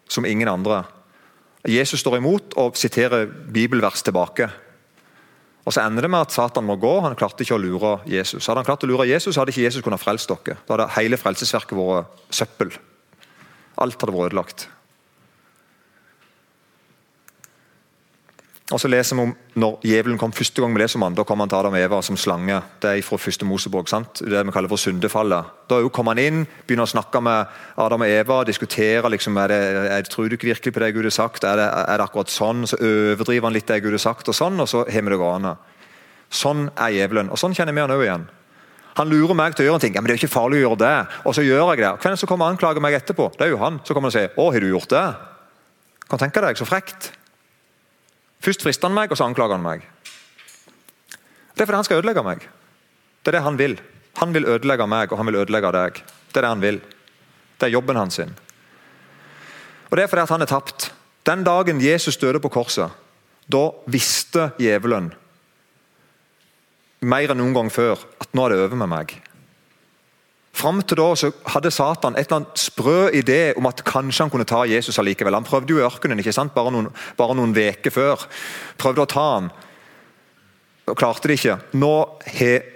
som 0.09 0.25
ingen 0.25 0.47
andre. 0.47 0.83
Jesus 1.67 1.99
står 1.99 2.17
imot 2.17 2.55
og 2.57 2.79
siterer 2.79 3.27
bibelvers 3.53 4.01
tilbake. 4.01 4.47
Og 5.65 5.73
Så 5.73 5.83
ender 5.83 6.01
det 6.01 6.09
med 6.09 6.25
at 6.25 6.33
Satan 6.33 6.65
må 6.65 6.75
gå. 6.81 6.93
Han 7.05 7.15
klarte 7.15 7.45
ikke 7.45 7.57
å 7.57 7.61
lure 7.61 7.91
Jesus. 8.09 8.47
Hadde 8.47 8.63
han 8.63 8.69
klart 8.69 8.83
å 8.85 8.89
lure 8.89 9.05
Jesus, 9.09 9.37
hadde 9.37 9.53
ikke 9.53 9.67
Jesus 9.67 9.83
kunnet 9.85 10.01
frelse 10.01 10.29
dere. 10.31 10.57
Da 10.65 10.73
hadde 10.73 10.89
hele 10.97 11.19
frelsesverket 11.21 11.77
vært 11.77 12.33
søppel. 12.33 12.73
Alt 13.81 14.01
hadde 14.01 14.15
vært 14.15 14.31
ødelagt. 14.31 14.67
Og 18.71 18.79
så 18.79 18.87
leser 18.87 19.17
vi 19.17 19.25
om 19.27 19.33
Når 19.59 19.81
djevelen 19.83 20.19
kom 20.19 20.31
første 20.31 20.63
gang 20.63 20.71
vi 20.71 20.79
leser 20.79 20.99
om 20.99 21.03
han, 21.03 21.15
da 21.17 21.25
kom 21.27 21.41
han 21.43 21.49
til 21.51 21.59
Adam 21.59 21.75
og 21.75 21.81
Eva 21.81 21.99
som 22.05 22.17
slange. 22.19 22.61
Det 22.79 22.91
er 22.91 23.01
fra 23.03 23.17
første 23.19 23.45
Mosebok. 23.45 23.89
sant? 23.91 24.21
Det 24.23 24.45
vi 24.45 24.53
kaller 24.55 24.71
for 24.71 24.79
syndefallet. 24.79 25.45
Da 25.67 25.81
kom 25.89 26.07
han 26.07 26.21
inn, 26.23 26.45
begynner 26.67 26.87
å 26.87 26.93
snakke 26.93 27.21
med 27.21 27.47
Adam 27.75 28.05
og 28.05 28.07
Eva. 28.07 28.43
diskutere 28.47 29.09
liksom, 29.11 29.37
er 29.37 29.47
det, 29.47 29.61
er, 29.91 30.03
Tror 30.03 30.29
du 30.29 30.35
ikke 30.37 30.53
virkelig 30.53 30.73
på 30.73 30.79
det 30.79 30.93
Gud 30.95 31.03
har 31.03 31.11
sagt. 31.11 31.43
Er 31.43 31.57
det, 31.57 31.67
er 31.67 31.97
det, 31.97 32.05
akkurat 32.07 32.31
sånn? 32.31 32.65
Så 32.67 32.79
overdriver 32.79 33.49
han 33.49 33.53
litt 33.53 33.67
det 33.67 33.81
Gud 33.83 33.91
har 33.91 33.99
sagt, 33.99 34.27
og 34.27 34.35
sånn, 34.35 34.59
og 34.59 34.69
så 34.69 34.85
har 34.87 35.01
vi 35.01 35.11
det 35.11 35.19
gående. 35.19 35.55
Sånn 36.31 36.69
er 36.77 36.95
djevelen. 36.95 37.29
Og 37.29 37.39
sånn 37.39 37.53
kjenner 37.53 37.75
vi 37.75 37.83
han 37.83 37.91
òg 37.91 38.05
igjen. 38.05 38.29
Han 38.95 39.11
lurer 39.11 39.35
meg 39.35 39.55
til 39.55 39.65
å 39.65 39.67
gjøre 39.67 39.79
en 39.79 39.83
ting. 39.83 39.95
ja, 39.95 40.01
men 40.01 40.07
det 40.07 40.15
er 40.15 40.19
jo 40.19 40.27
ikke 40.27 40.39
farlig 40.39 40.61
å 40.61 40.63
gjøre 40.65 40.79
det. 40.79 40.95
Og 41.25 41.35
så 41.35 41.43
gjør 41.43 41.73
jeg 41.75 41.83
det. 41.83 41.91
Hvem 42.03 42.17
som 42.19 42.27
kommer 42.27 42.47
og 42.47 42.55
anklager 42.55 42.83
meg 42.83 42.95
etterpå? 42.95 43.31
Det 43.35 43.47
er 43.47 43.51
jo 43.51 43.59
han. 43.59 43.79
Så 43.83 43.93
kommer 43.93 44.11
han 44.11 44.15
og 44.15 44.19
sier 44.19 44.31
'Å, 44.35 44.51
har 44.51 44.59
du 44.59 44.67
gjort 44.71 44.89
det?' 44.89 45.15
Kan 46.09 46.19
tenke 46.19 46.41
deg, 46.41 46.57
så 46.57 46.65
frekt. 46.67 47.11
Først 48.41 48.63
frister 48.65 48.89
han 48.89 48.97
meg, 48.97 49.11
og 49.11 49.19
så 49.19 49.27
anklager 49.27 49.57
han 49.57 49.65
meg. 49.65 49.85
Det 51.53 51.61
er 51.61 51.67
fordi 51.67 51.77
han 51.77 51.87
skal 51.87 52.01
ødelegge 52.01 52.23
meg. 52.25 52.47
Det 53.21 53.31
er 53.31 53.37
det 53.37 53.45
han 53.45 53.59
vil. 53.59 53.75
Han 54.17 54.33
vil 54.33 54.47
ødelegge 54.49 54.87
meg, 54.89 55.11
og 55.11 55.21
han 55.21 55.29
vil 55.29 55.41
ødelegge 55.43 55.71
deg. 55.75 56.01
Det 56.31 56.39
er 56.39 56.47
det 56.47 56.53
han 56.55 56.63
vil. 56.63 56.81
Det 57.59 57.67
er 57.67 57.75
jobben 57.75 57.99
hans. 57.99 58.15
sin. 58.15 58.33
Og 59.89 59.97
Det 59.97 60.03
er 60.03 60.07
fordi 60.07 60.25
han 60.29 60.41
er 60.41 60.49
tapt. 60.49 60.91
Den 61.25 61.43
dagen 61.43 61.81
Jesus 61.81 62.17
døde 62.17 62.39
på 62.39 62.49
korset, 62.49 62.89
da 63.47 63.69
visste 63.85 64.51
djevelen 64.57 65.11
mer 67.01 67.33
enn 67.33 67.37
noen 67.41 67.53
gang 67.53 67.69
før 67.73 67.99
at 68.21 68.33
nå 68.33 68.45
er 68.45 68.53
det 68.53 68.61
over 68.61 68.77
med 68.77 68.89
meg. 68.89 69.13
Fram 70.61 70.81
til 70.85 70.99
da 70.99 71.07
så 71.17 71.31
hadde 71.55 71.71
Satan 71.73 72.13
et 72.19 72.27
eller 72.27 72.41
annet 72.41 72.61
sprø 72.61 73.09
idé 73.17 73.39
om 73.57 73.65
at 73.69 73.81
kanskje 73.87 74.25
han 74.27 74.31
kunne 74.33 74.45
ta 74.45 74.61
Jesus 74.69 74.99
allikevel. 75.01 75.33
Han 75.33 75.47
prøvde 75.47 75.73
jo 75.73 75.79
i 75.79 75.85
ørkenen 75.87 76.21
ikke 76.21 76.35
sant? 76.35 76.53
bare 76.53 76.73
noen, 76.73 76.91
bare 77.17 77.47
veker 77.55 77.93
før. 77.93 78.27
Prøvde 78.77 79.01
å 79.01 79.09
ta 79.09 79.23
han, 79.37 79.49
og 80.85 80.97
klarte 80.97 81.31
det 81.31 81.39
ikke. 81.39 81.57
Nå 81.73 81.95
har 82.37 82.67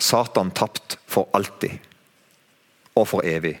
Satan 0.00 0.52
tapt 0.52 0.98
for 1.08 1.28
alltid 1.32 1.78
og 2.96 3.08
for 3.08 3.24
evig. 3.24 3.56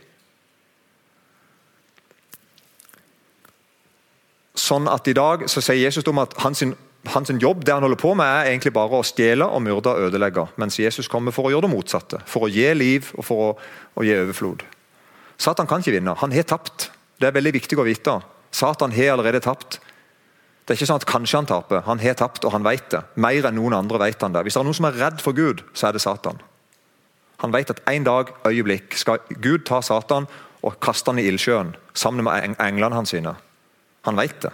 Sånn 4.60 4.88
at 4.92 5.08
i 5.08 5.16
dag 5.16 5.46
så 5.48 5.62
sier 5.64 5.86
Jesus 5.86 6.06
om 6.10 6.20
at 6.20 6.36
hans 6.44 6.64
hans 7.08 7.30
jobb 7.30 7.64
det 7.64 7.72
han 7.72 7.82
holder 7.82 8.00
på 8.00 8.12
med 8.18 8.26
er 8.26 8.50
egentlig 8.50 8.72
bare 8.76 9.00
å 9.00 9.06
stjele, 9.06 9.46
og 9.46 9.62
myrde 9.64 9.92
og 9.92 10.08
ødelegge. 10.08 10.46
Mens 10.60 10.78
Jesus 10.78 11.08
kommer 11.08 11.32
for 11.32 11.48
å 11.48 11.52
gjøre 11.54 11.68
det 11.68 11.72
motsatte. 11.72 12.20
For 12.28 12.46
å 12.46 12.50
gi 12.52 12.66
liv 12.76 13.08
og 13.16 13.24
for 13.24 13.44
å, 13.44 13.52
å 13.96 14.04
gi 14.04 14.16
overflod. 14.18 14.64
Satan 15.40 15.68
kan 15.68 15.80
ikke 15.80 15.96
vinne. 15.96 16.16
Han 16.20 16.34
har 16.34 16.44
tapt. 16.44 16.90
Det 17.20 17.30
er 17.30 17.36
veldig 17.36 17.54
viktig 17.56 17.78
å 17.80 17.86
vite. 17.88 18.18
Satan 18.52 18.92
har 18.92 19.14
allerede 19.14 19.40
tapt. 19.44 19.80
Det 20.64 20.74
er 20.74 20.78
ikke 20.78 20.90
sånn 20.90 21.00
at 21.00 21.08
kanskje 21.08 21.40
han 21.40 21.48
taper. 21.48 21.82
Han 21.88 22.02
har 22.02 22.18
tapt, 22.20 22.44
og 22.44 22.52
han 22.54 22.66
vet 22.66 22.90
det. 22.92 23.00
Mer 23.16 23.48
enn 23.48 23.56
noen 23.56 23.78
andre 23.80 24.02
vet 24.04 24.20
han 24.22 24.36
det. 24.36 24.44
Hvis 24.44 24.58
det 24.58 24.60
er 24.60 24.68
noen 24.68 24.76
som 24.76 24.88
er 24.90 25.00
redd 25.00 25.24
for 25.24 25.36
Gud, 25.36 25.64
så 25.72 25.88
er 25.88 25.96
det 25.96 26.04
Satan. 26.04 26.40
Han 27.40 27.54
vet 27.54 27.72
at 27.72 27.80
en 27.88 28.04
dag, 28.04 28.34
øyeblikk, 28.46 28.94
skal 29.00 29.22
Gud 29.40 29.64
ta 29.68 29.80
Satan 29.80 30.28
og 30.60 30.76
kaste 30.84 31.08
han 31.08 31.20
i 31.22 31.24
ildsjøen 31.30 31.72
sammen 31.96 32.26
med 32.26 32.60
englene 32.60 32.94
hans. 32.94 33.14
sine. 33.16 33.32
Han 34.04 34.16
vet 34.20 34.42
det. 34.44 34.52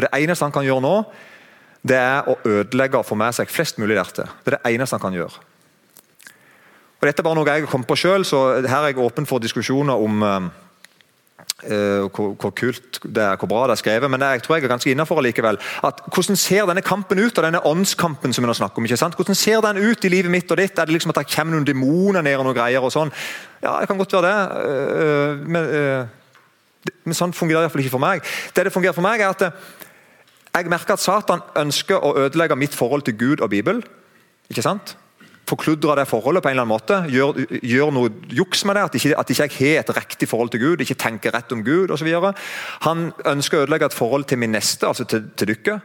Og 0.00 0.06
Det 0.06 0.22
eneste 0.22 0.46
han 0.46 0.54
kan 0.54 0.64
gjøre 0.64 0.80
nå, 0.80 0.96
det 1.84 1.96
er 1.96 2.28
å 2.28 2.38
ødelegge 2.44 3.00
og 3.00 3.08
få 3.08 3.16
med 3.20 3.36
seg 3.36 3.52
flest 3.52 3.80
mulig 3.80 3.98
hjerte. 3.98 4.24
Det 4.44 4.54
er 4.54 4.56
det 4.56 4.72
eneste 4.72 4.96
han 4.96 5.04
kan 5.04 5.16
gjøre. 5.16 5.44
Og 7.00 7.06
Dette 7.08 7.22
er 7.22 7.28
bare 7.28 7.36
noe 7.36 7.48
jeg 7.48 7.64
har 7.64 7.70
kommet 7.72 7.88
på 7.88 7.96
sjøl, 7.96 8.24
så 8.28 8.60
her 8.60 8.82
er 8.82 8.92
jeg 8.92 9.00
åpen 9.00 9.28
for 9.28 9.40
diskusjoner 9.40 9.96
om 9.96 10.20
uh, 10.24 10.50
hvor, 12.12 12.34
hvor, 12.34 12.52
kult 12.56 13.00
det 13.04 13.24
er, 13.24 13.38
hvor 13.40 13.48
bra 13.48 13.66
det 13.68 13.76
er 13.76 13.80
skrevet. 13.80 14.12
Men 14.12 14.24
jeg 14.24 14.44
tror 14.44 14.56
jeg 14.56 14.66
er 14.68 14.72
ganske 14.74 14.92
innafor 14.92 15.22
likevel. 15.24 15.56
At 15.84 16.02
hvordan 16.12 16.36
ser 16.36 16.68
denne 16.68 16.84
kampen 16.84 17.20
ut, 17.20 17.32
og 17.32 17.44
denne 17.44 17.64
åndskampen 17.64 18.36
som 18.36 18.44
vi 18.44 18.52
nå 18.52 18.56
snakker 18.56 18.80
om? 18.80 18.88
ikke 18.88 19.00
sant? 19.00 19.16
Hvordan 19.16 19.36
ser 19.36 19.64
den 19.64 19.80
ut 19.80 20.04
i 20.04 20.12
livet 20.12 20.32
mitt 20.32 20.52
og 20.52 20.60
ditt? 20.60 20.76
Er 20.76 20.88
det 20.88 20.96
liksom 20.96 21.12
at 21.12 21.22
det 21.22 21.28
kommer 21.32 21.56
noen 21.56 21.68
demoner 21.68 22.24
ned 22.24 22.36
og 22.36 22.48
noen 22.48 22.60
greier? 22.60 22.84
og 22.84 22.92
sånn? 22.92 23.12
Ja, 23.64 23.78
det 23.80 23.88
kan 23.88 24.00
godt 24.00 24.16
være 24.16 24.28
det. 24.28 24.64
Uh, 24.64 25.44
men, 25.48 25.72
uh, 25.72 26.92
men, 27.04 27.16
sånn 27.16 27.32
fungerer 27.36 27.62
det 27.62 27.70
iallfall 27.70 27.84
ikke 27.86 27.96
for 27.96 28.08
meg. 28.08 28.28
Det 28.52 28.68
det 28.68 28.76
fungerer 28.76 28.96
for 28.96 29.08
meg, 29.08 29.24
er 29.24 29.32
at 29.32 29.79
jeg 30.50 30.70
merker 30.70 30.96
at 30.96 31.02
Satan 31.02 31.44
ønsker 31.58 32.02
å 32.02 32.14
ødelegge 32.24 32.58
mitt 32.58 32.74
forhold 32.74 33.06
til 33.06 33.16
Gud 33.18 33.44
og 33.44 33.50
Bibel. 33.52 33.84
ikke 34.50 34.64
sant? 34.66 34.96
Forkludre 35.50 35.96
det 35.98 36.08
forholdet 36.10 36.42
på 36.42 36.50
en 36.50 36.54
eller 36.54 36.66
annen 36.66 36.74
måte. 36.74 36.96
Gjør, 37.10 37.38
gjør 37.62 37.92
noe 37.94 38.10
juks 38.34 38.64
med 38.66 38.76
det. 38.76 38.82
At 38.86 38.98
ikke, 38.98 39.14
at 39.18 39.30
ikke 39.30 39.46
jeg 39.46 39.54
har 39.76 39.80
et 39.82 39.96
riktig 39.96 40.28
forhold 40.30 40.50
til 40.50 40.62
Gud, 40.62 40.82
ikke 40.82 40.98
tenker 40.98 41.34
rett 41.34 41.52
om 41.54 41.64
Gud 41.66 41.90
osv. 41.94 42.10
Han 42.86 43.10
ønsker 43.26 43.58
å 43.58 43.64
ødelegge 43.64 43.90
et 43.90 43.96
forhold 43.96 44.28
til 44.30 44.38
min 44.42 44.54
neste, 44.54 44.86
altså 44.86 45.06
til, 45.10 45.26
til 45.38 45.54
dere. 45.54 45.80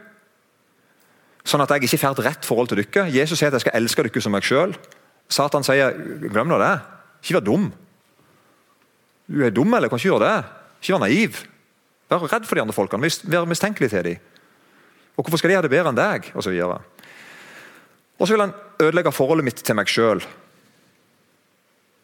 Sånn 1.46 1.62
at 1.62 1.70
jeg 1.74 1.86
ikke 1.86 2.02
får 2.02 2.18
et 2.18 2.24
rett 2.26 2.46
forhold 2.46 2.70
til 2.70 2.82
dere. 2.82 3.08
Jesus 3.14 3.38
sier 3.38 3.50
at 3.50 3.58
jeg 3.58 3.66
skal 3.66 3.78
elske 3.80 4.06
dere 4.06 4.22
som 4.22 4.34
meg 4.34 4.46
sjøl. 4.46 4.76
Satan 5.30 5.66
sier 5.66 5.94
glem 6.26 6.50
nå 6.50 6.58
det. 6.62 6.74
Ikke 7.24 7.38
vær 7.38 7.46
dum. 7.48 7.66
Du 9.26 9.42
er 9.42 9.54
dum, 9.54 9.74
eller? 9.74 9.90
Kan 9.90 9.98
ikke 9.98 10.12
gjøre 10.12 10.26
det. 10.26 10.38
Ikke 10.82 10.94
vær 10.94 11.04
naiv. 11.06 11.42
Vær 12.10 12.26
redd 12.30 12.46
for 12.46 12.58
de 12.58 12.62
andre 12.66 12.74
folkene. 12.74 13.10
Vær 13.30 13.50
mistenkelig 13.50 13.90
til 13.94 14.10
dem. 14.12 14.32
Og 15.16 15.24
Hvorfor 15.24 15.40
skal 15.40 15.50
de 15.50 15.56
ha 15.56 15.64
det 15.64 15.72
bedre 15.72 15.92
enn 15.92 15.98
deg? 15.98 16.30
Og 16.36 16.44
så, 16.44 16.52
videre. 16.52 16.80
og 18.18 18.26
så 18.26 18.34
vil 18.34 18.44
han 18.44 18.56
ødelegge 18.82 19.14
forholdet 19.16 19.48
mitt 19.48 19.62
til 19.64 19.78
meg 19.78 19.88
sjøl. 19.88 20.20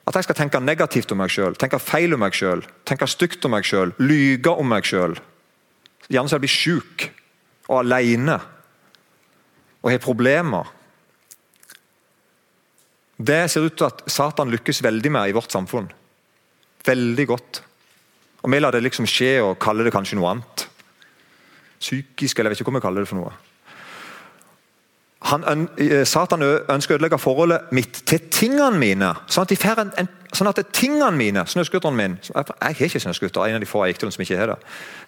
At 0.08 0.16
jeg 0.18 0.26
skal 0.26 0.38
tenke 0.38 0.60
negativt 0.60 1.12
om 1.14 1.20
meg 1.22 1.30
sjøl, 1.30 1.54
tenke 1.54 1.78
feil 1.78 2.16
om 2.16 2.22
meg 2.24 2.34
sjøl, 2.34 2.64
tenke 2.88 3.06
stygt 3.06 3.44
om 3.46 3.54
meg 3.54 3.68
sjøl, 3.68 3.92
lyge 4.02 4.50
om 4.50 4.66
meg 4.72 4.88
sjøl. 4.88 5.14
Gjerne 6.08 6.28
så 6.28 6.38
jeg 6.38 6.44
blir 6.46 6.56
sjuk 6.56 7.04
og 7.68 7.82
aleine 7.84 8.40
og 9.82 9.90
har 9.92 10.02
problemer. 10.02 10.72
Det 13.22 13.44
ser 13.50 13.68
ut 13.68 13.76
til 13.78 13.86
at 13.86 14.02
Satan 14.10 14.50
lykkes 14.50 14.82
veldig 14.82 15.12
med 15.14 15.30
i 15.30 15.36
vårt 15.36 15.54
samfunn. 15.54 15.86
Veldig 16.82 17.26
godt. 17.28 17.62
Og 18.42 18.50
Vi 18.50 18.58
lar 18.58 18.74
det 18.74 18.82
liksom 18.82 19.06
skje 19.06 19.36
og 19.44 19.60
kaller 19.62 19.86
det 19.86 19.94
kanskje 19.94 20.18
noe 20.18 20.32
annet 20.32 20.66
psykisk, 21.82 22.38
eller 22.38 22.52
jeg 22.52 22.56
vet 22.56 22.62
ikke 22.62 22.70
hva 22.70 22.80
vi 22.80 22.86
kaller 22.86 23.04
det 23.04 23.10
for 23.10 23.20
noe. 23.20 23.32
Han, 25.30 25.68
eh, 25.78 26.02
Satan 26.06 26.42
ønsker 26.42 26.94
å 26.94 26.98
ødelegge 26.98 27.18
forholdet 27.20 27.70
mitt 27.74 28.02
til 28.08 28.24
tingene 28.32 28.74
mine. 28.78 29.12
Sånn 29.30 29.46
at, 29.46 29.52
en, 29.78 29.92
en, 30.02 30.08
sånn 30.34 30.50
at 30.50 30.58
tingene 30.74 31.12
mine, 31.14 31.44
snøscooteren 31.46 31.96
min 31.96 32.16
Jeg 32.26 32.56
har 32.58 32.82
ikke 32.88 33.00
snøscooter, 33.00 33.46
en 33.46 33.60
av 33.60 33.62
de 33.62 33.68
få 33.70 33.84
jeg 33.86 34.00
som 34.02 34.24
ikke 34.24 34.38
har 34.38 34.54
det. 34.54 34.58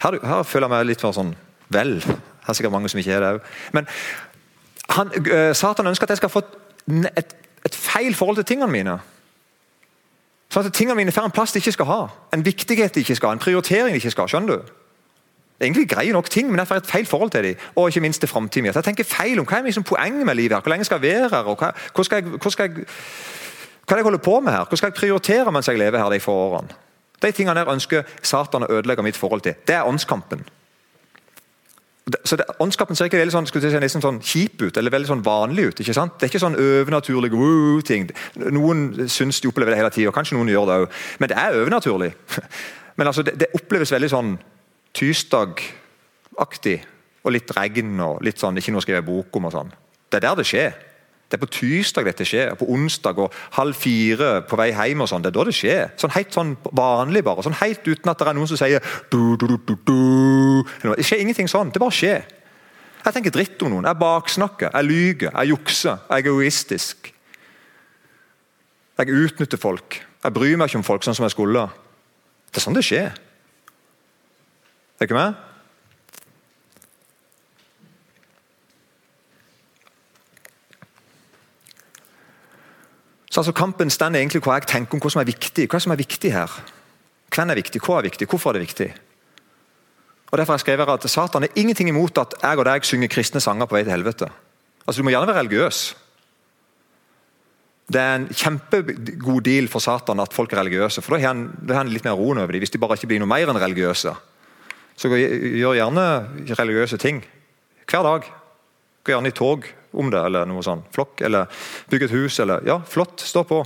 Her, 0.05 0.19
her, 0.23 0.45
føler 0.47 0.69
jeg 0.69 0.75
meg 0.75 0.87
litt 0.87 1.03
mer 1.03 1.17
sånn 1.17 1.35
vel. 1.75 1.97
Her 2.05 2.53
er 2.53 2.59
sikkert 2.59 2.77
mange 2.77 2.93
som 2.93 3.03
ikke 3.03 3.17
har 3.17 3.25
det 3.25 3.33
òg. 3.35 3.51
Men 3.75 3.91
Satan 5.57 5.91
ønsker 5.91 6.07
at 6.07 6.15
jeg 6.15 6.23
skal 6.23 6.31
få 6.31 6.45
et, 6.45 7.35
et, 7.65 7.75
feil 7.75 8.15
forhold 8.15 8.39
til 8.39 8.47
tingene 8.55 8.71
mine. 8.71 8.97
Sånn 10.53 10.69
at 10.69 10.77
tingene 10.77 11.01
mine 11.01 11.13
får 11.13 11.27
en 11.27 11.35
plass 11.35 11.57
de 11.57 11.63
ikke 11.63 11.75
skal 11.75 11.91
ha. 11.91 12.01
En 12.37 12.45
viktighet 12.47 12.95
de 12.95 13.03
ikke 13.03 13.19
skal 13.19 13.33
ha, 13.33 13.35
en 13.35 13.43
prioritering 13.43 13.97
de 13.97 13.99
ikke 13.99 14.15
skal 14.15 14.29
ha. 14.29 14.35
Skjønner 14.37 14.63
du? 14.63 14.75
Egentlig 15.61 15.89
greie 15.89 16.13
nok 16.13 16.31
ting, 16.31 16.51
men 16.51 16.59
jeg 16.59 16.67
får 16.69 16.83
et 16.83 16.87
feil 16.87 17.07
forhold 17.07 17.31
til 17.31 17.43
dem. 17.43 17.55
Og 17.75 17.89
ikke 17.89 18.01
minst 18.01 18.21
til 18.21 18.29
framtiden. 18.29 18.67
Jeg 18.67 18.85
tenker 18.85 19.05
feil 19.05 19.39
om 19.41 19.47
hva 19.47 19.59
er 19.59 19.69
liksom 19.69 19.87
poenget 19.87 20.27
med 20.27 20.35
livet 20.35 20.57
her? 20.57 20.63
Hvor 20.63 20.71
lenge 20.71 20.85
skal 20.85 21.01
jeg 21.01 21.15
være 21.15 21.29
her? 21.29 21.45
og 21.45 21.59
hva, 21.59 21.71
hvor 21.95 22.03
skal 22.03 22.23
jeg, 22.23 22.41
hvor 22.43 22.51
skal 22.51 22.69
jeg, 22.69 22.87
hva 23.85 23.93
er 23.93 23.97
det 23.97 24.03
jeg 24.03 24.11
holder 24.11 24.25
på 24.25 24.41
med 24.41 24.53
her? 24.53 24.65
Hva 24.65 24.77
skal 24.77 24.91
jeg 24.91 24.99
prioritere 24.99 25.53
mens 25.53 25.69
jeg 25.69 25.79
lever 25.79 25.99
her 25.99 26.11
de 26.11 26.21
få 26.21 26.33
årene? 26.33 26.83
De 27.23 27.33
tingene 27.33 27.61
jeg 27.61 27.73
ønsker 27.73 28.03
Satan 28.23 28.67
å 28.67 28.71
ødelegge 28.71 29.03
mitt 29.03 29.17
forhold 29.17 29.41
til. 29.41 29.55
Det 29.67 29.75
er 29.75 29.89
åndskampen. 29.89 30.45
Så 32.25 32.37
det, 32.37 32.45
Åndskampen 32.61 32.97
ser 32.97 33.09
ikke 33.09 33.17
veldig 33.17 33.33
sånn, 33.33 33.47
si, 33.49 33.79
nesten 33.81 34.03
sånn 34.05 34.19
kjip 34.21 34.61
ut, 34.61 34.77
eller 34.77 34.93
veldig 34.93 35.09
sånn 35.09 35.23
vanlig 35.25 35.71
ut. 35.71 35.79
ikke 35.81 35.95
sant? 35.97 36.19
Det 36.21 36.27
er 36.27 36.33
ikke 36.35 36.43
sånn 36.43 36.59
overnaturlig 36.61 37.31
wow, 37.33 37.81
ting. 37.81 38.11
Noen 38.53 39.09
syns 39.09 39.41
de 39.41 39.49
opplever 39.49 39.73
det 39.73 39.79
hele 39.81 39.93
tida, 39.95 40.13
kanskje 40.13 40.37
noen 40.37 40.53
gjør 40.53 40.69
det 40.69 40.77
òg. 40.83 40.99
Men 41.23 41.33
det 41.33 41.39
er 41.41 41.57
overnaturlig. 41.63 42.11
Men 43.01 43.09
altså, 43.09 43.25
det, 43.25 43.39
det 43.41 43.49
oppleves 43.57 43.93
veldig 43.95 44.11
sånn 44.13 44.35
tirsdagaktig. 44.95 46.79
Og 47.25 47.33
litt 47.33 47.53
regn 47.57 48.01
og 48.05 48.21
litt 48.25 48.41
sånn, 48.41 48.59
ikke 48.61 48.75
noe 48.75 48.83
å 48.83 48.85
skrive 48.85 49.07
bok 49.07 49.37
om. 49.39 49.47
og 49.49 49.55
sånn. 49.55 49.73
Det 50.11 50.21
er 50.21 50.27
der 50.29 50.37
det 50.41 50.47
skjer. 50.49 50.75
Det 51.25 51.39
er 51.39 51.47
på 51.47 51.51
tirsdag 51.51 52.05
dette 52.05 52.27
skjer. 52.29 52.53
På 52.61 52.69
onsdag 52.71 53.19
og 53.19 53.33
halv 53.57 53.75
fire 53.75 54.43
på 54.47 54.59
vei 54.61 54.71
hjem. 54.73 55.01
og 55.01 55.09
sånn, 55.09 55.23
Det 55.23 55.33
er 55.33 55.39
da 55.39 55.45
det 55.45 55.55
skjer. 55.57 55.91
Sånn 55.97 56.11
Helt 56.15 56.33
sånn 56.33 56.57
vanlig, 56.73 57.25
bare. 57.25 57.43
sånn 57.43 57.61
Helt 57.61 57.83
uten 57.87 58.11
at 58.11 58.19
det 58.19 58.29
er 58.29 58.35
noen 58.35 58.49
som 58.49 58.57
sier 58.57 58.81
du, 59.11 59.37
du, 59.37 59.47
du, 59.57 59.75
du. 59.75 60.65
Det 60.83 61.05
skjer 61.05 61.21
ingenting 61.21 61.49
sånn. 61.49 61.73
Det 61.73 61.81
bare 61.81 61.91
skjer. 61.91 62.25
Jeg 63.05 63.13
tenker 63.13 63.31
dritt 63.31 63.63
om 63.63 63.71
noen. 63.71 63.85
Jeg 63.85 64.01
baksnakker, 64.01 64.71
jeg 64.73 64.85
lyger, 64.85 65.31
jeg 65.33 65.49
jukser, 65.53 65.99
jeg 66.09 66.15
er 66.15 66.23
egoistisk. 66.25 67.11
Jeg 68.97 69.11
utnytter 69.11 69.61
folk. 69.61 69.99
Jeg 70.23 70.33
bryr 70.33 70.57
meg 70.57 70.71
ikke 70.71 70.81
om 70.81 70.87
folk 70.87 71.05
sånn 71.05 71.17
som 71.17 71.27
jeg 71.27 71.35
skulle. 71.35 71.67
Det 72.49 72.61
er 72.61 72.65
sånn 72.65 72.77
det 72.77 72.85
skjer. 72.87 73.11
Er 75.05 75.11
dere 75.11 75.21
med? 75.21 75.35
Så 83.29 83.41
altså 83.41 83.53
Kampen 83.53 83.91
står 83.91 84.15
egentlig 84.15 84.41
hva 84.47 84.57
jeg 84.57 84.69
tenker 84.71 84.95
om 84.95 85.03
hva 85.03 85.11
som 85.11 85.21
er 85.21 85.29
viktig. 85.29 85.67
Hva 85.69 85.81
som 85.83 85.93
er 85.93 85.99
viktig 85.99 86.31
her? 86.33 86.53
Hvem 87.35 87.51
er 87.51 87.59
viktig? 87.59 87.83
Hva 87.83 87.99
er 87.99 88.07
viktig? 88.07 88.29
Hvorfor 88.31 88.53
er 88.53 88.61
det 88.61 88.69
viktig? 88.69 88.87
Og 90.31 90.39
Derfor 90.39 90.55
har 90.55 90.59
jeg 90.61 90.65
skrevet 90.65 90.93
at 90.95 91.11
Satan 91.11 91.45
er 91.45 91.59
ingenting 91.59 91.91
imot 91.91 92.19
at 92.23 92.37
jeg 92.41 92.59
og 92.59 92.65
deg 92.65 92.87
synger 92.87 93.11
kristne 93.13 93.43
sanger 93.43 93.67
på 93.67 93.77
vei 93.77 93.83
til 93.85 93.93
helvete. 93.93 94.31
Altså 94.87 95.03
Du 95.03 95.05
må 95.05 95.13
gjerne 95.13 95.29
være 95.29 95.43
religiøs. 95.43 95.81
Det 97.93 98.01
er 98.01 98.15
en 98.17 98.29
kjempegod 98.31 99.43
deal 99.45 99.69
for 99.69 99.85
Satan 99.85 100.23
at 100.23 100.33
folk 100.33 100.53
er 100.53 100.63
religiøse. 100.63 101.03
For 101.03 101.19
da 101.19 101.27
har 101.27 101.83
han 101.83 101.93
litt 101.93 102.07
mer 102.07 102.17
roen 102.17 102.39
over 102.39 102.55
dem, 102.55 102.63
hvis 102.65 102.73
de 102.73 102.81
bare 102.81 102.97
ikke 102.97 103.11
blir 103.13 103.21
noe 103.21 103.29
mer 103.29 103.51
enn 103.51 103.61
religiøse. 103.61 104.15
Så 104.97 105.11
gjør 105.11 105.79
gjerne 105.79 106.05
religiøse 106.59 106.99
ting 107.03 107.23
hver 107.91 108.07
dag. 108.07 108.29
Gå 109.05 109.13
gjerne 109.13 109.33
i 109.33 109.37
tog 109.37 109.67
om 109.95 110.11
det, 110.11 110.21
eller 110.27 110.47
noe 110.49 110.63
sånn. 110.65 110.85
Flokk, 110.95 111.21
eller 111.27 111.51
bygge 111.91 112.09
et 112.09 112.15
hus, 112.15 112.39
eller 112.43 112.65
Ja, 112.67 112.81
flott, 112.89 113.21
stå 113.21 113.45
på. 113.49 113.63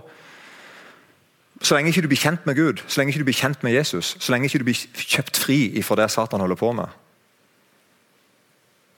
Så 1.62 1.75
lenge 1.75 1.90
ikke 1.90 2.04
du 2.06 2.11
blir 2.11 2.20
kjent 2.20 2.47
med 2.47 2.56
Gud, 2.56 2.82
så 2.87 3.00
lenge 3.00 3.12
ikke 3.12 3.25
du 3.25 3.28
blir 3.28 3.38
kjent 3.38 3.62
med 3.66 3.75
Jesus, 3.75 4.14
så 4.20 4.32
lenge 4.32 4.47
ikke 4.47 4.61
du 4.62 4.66
blir 4.68 4.78
kjøpt 4.94 5.40
fri 5.42 5.82
fra 5.82 5.97
det 5.99 6.11
Satan 6.14 6.40
holder 6.40 6.58
på 6.58 6.73
med. 6.73 6.87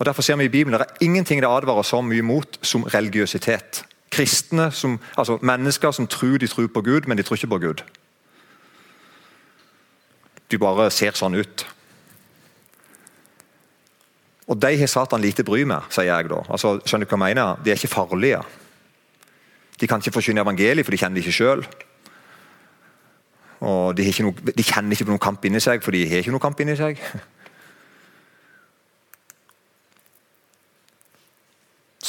Og 0.00 0.06
Derfor 0.06 0.22
ser 0.22 0.36
vi 0.36 0.44
i 0.44 0.52
Bibelen 0.52 0.78
det 0.80 0.86
er 0.86 1.04
ingenting 1.04 1.40
det 1.40 1.48
advarer 1.48 1.84
så 1.84 2.00
mye 2.00 2.22
mot 2.24 2.58
som 2.62 2.84
religiøsitet. 2.84 3.84
Kristne, 4.10 4.70
som, 4.72 4.98
altså 5.16 5.38
Mennesker 5.42 5.92
som 5.92 6.06
tror 6.06 6.38
de 6.38 6.46
tror 6.46 6.66
på 6.66 6.82
Gud, 6.82 7.06
men 7.06 7.16
de 7.16 7.22
tror 7.22 7.36
ikke 7.36 7.52
på 7.52 7.58
Gud. 7.58 7.82
De 10.50 10.58
bare 10.58 10.90
ser 10.90 11.12
sånn 11.14 11.36
ut. 11.36 11.66
Og 14.50 14.58
De 14.58 14.72
har 14.78 14.90
Satan 14.90 15.22
lite 15.22 15.44
bry 15.46 15.62
med, 15.62 15.86
sier 15.94 16.10
jeg 16.10 16.30
da. 16.30 16.40
Altså, 16.50 16.80
skjønner 16.82 17.06
du 17.06 17.12
hva 17.12 17.18
jeg 17.20 17.36
mener? 17.36 17.60
De 17.62 17.70
er 17.70 17.78
ikke 17.78 17.94
farlige. 17.94 18.40
De 19.80 19.86
kan 19.88 20.02
ikke 20.02 20.16
forkynne 20.18 20.42
evangeliet, 20.42 20.84
for 20.84 20.90
de 20.90 20.98
kjenner 20.98 21.20
det 21.20 21.24
ikke 21.24 21.38
sjøl. 21.38 21.62
Og 23.60 23.96
de, 23.96 24.06
noe, 24.24 24.34
de, 24.50 24.64
kjenner 24.64 24.96
ikke 24.96 25.06
på 25.06 25.12
noen 25.12 25.22
kamp 25.22 25.44
inni 25.46 25.60
seg, 25.62 25.84
for 25.84 25.94
de 25.94 26.02
har 26.08 26.24
ikke 26.24 26.34
noen 26.34 26.42
kamp 26.42 26.60
inni 26.64 26.76
seg. 26.80 26.98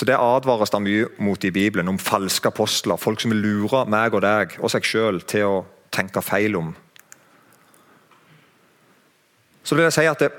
Så 0.02 0.06
Det 0.08 0.18
advares 0.18 0.72
det 0.74 0.82
mye 0.82 1.08
mot 1.22 1.44
i 1.46 1.52
Bibelen, 1.54 1.92
om 1.92 2.00
falske 2.02 2.48
apostler. 2.50 2.98
Folk 2.98 3.22
som 3.22 3.30
vil 3.36 3.44
lure 3.44 3.86
meg 3.86 4.16
og 4.18 4.24
deg 4.26 4.56
og 4.58 4.72
seg 4.74 4.88
sjøl 4.88 5.22
til 5.30 5.46
å 5.46 5.66
tenke 5.94 6.24
feil 6.26 6.56
om. 6.58 6.72
Så 9.62 9.76
vil 9.78 9.86
jeg 9.86 9.94
si 9.94 10.08
at 10.10 10.24
det, 10.24 10.32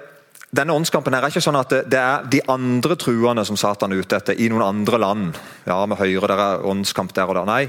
denne 0.52 0.74
åndskampen 0.76 1.14
er 1.16 1.24
ikke 1.24 1.40
sånn 1.40 1.56
at 1.56 1.70
det 1.88 1.98
er 1.98 2.26
de 2.28 2.42
andre 2.52 2.96
truende 3.00 3.44
som 3.48 3.56
Satan 3.56 3.94
er 3.94 4.02
ute 4.04 4.18
etter 4.18 4.36
i 4.36 4.50
noen 4.52 4.64
andre 4.66 4.98
land. 5.00 5.38
Ja, 5.64 5.78
vi 5.88 5.96
hører 5.96 6.28
det 6.28 6.36
er 6.44 6.66
åndskamp 6.68 7.14
der 7.16 7.30
og 7.32 7.38
der. 7.38 7.48
Nei. 7.48 7.62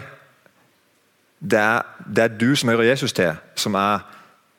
Det 1.40 1.60
er, 1.60 1.86
det 2.04 2.26
er, 2.26 2.36
du 2.40 2.56
som 2.60 2.72
hører 2.72 2.90
Jesus 2.90 3.16
til, 3.16 3.32
som 3.60 3.76
er 3.80 4.04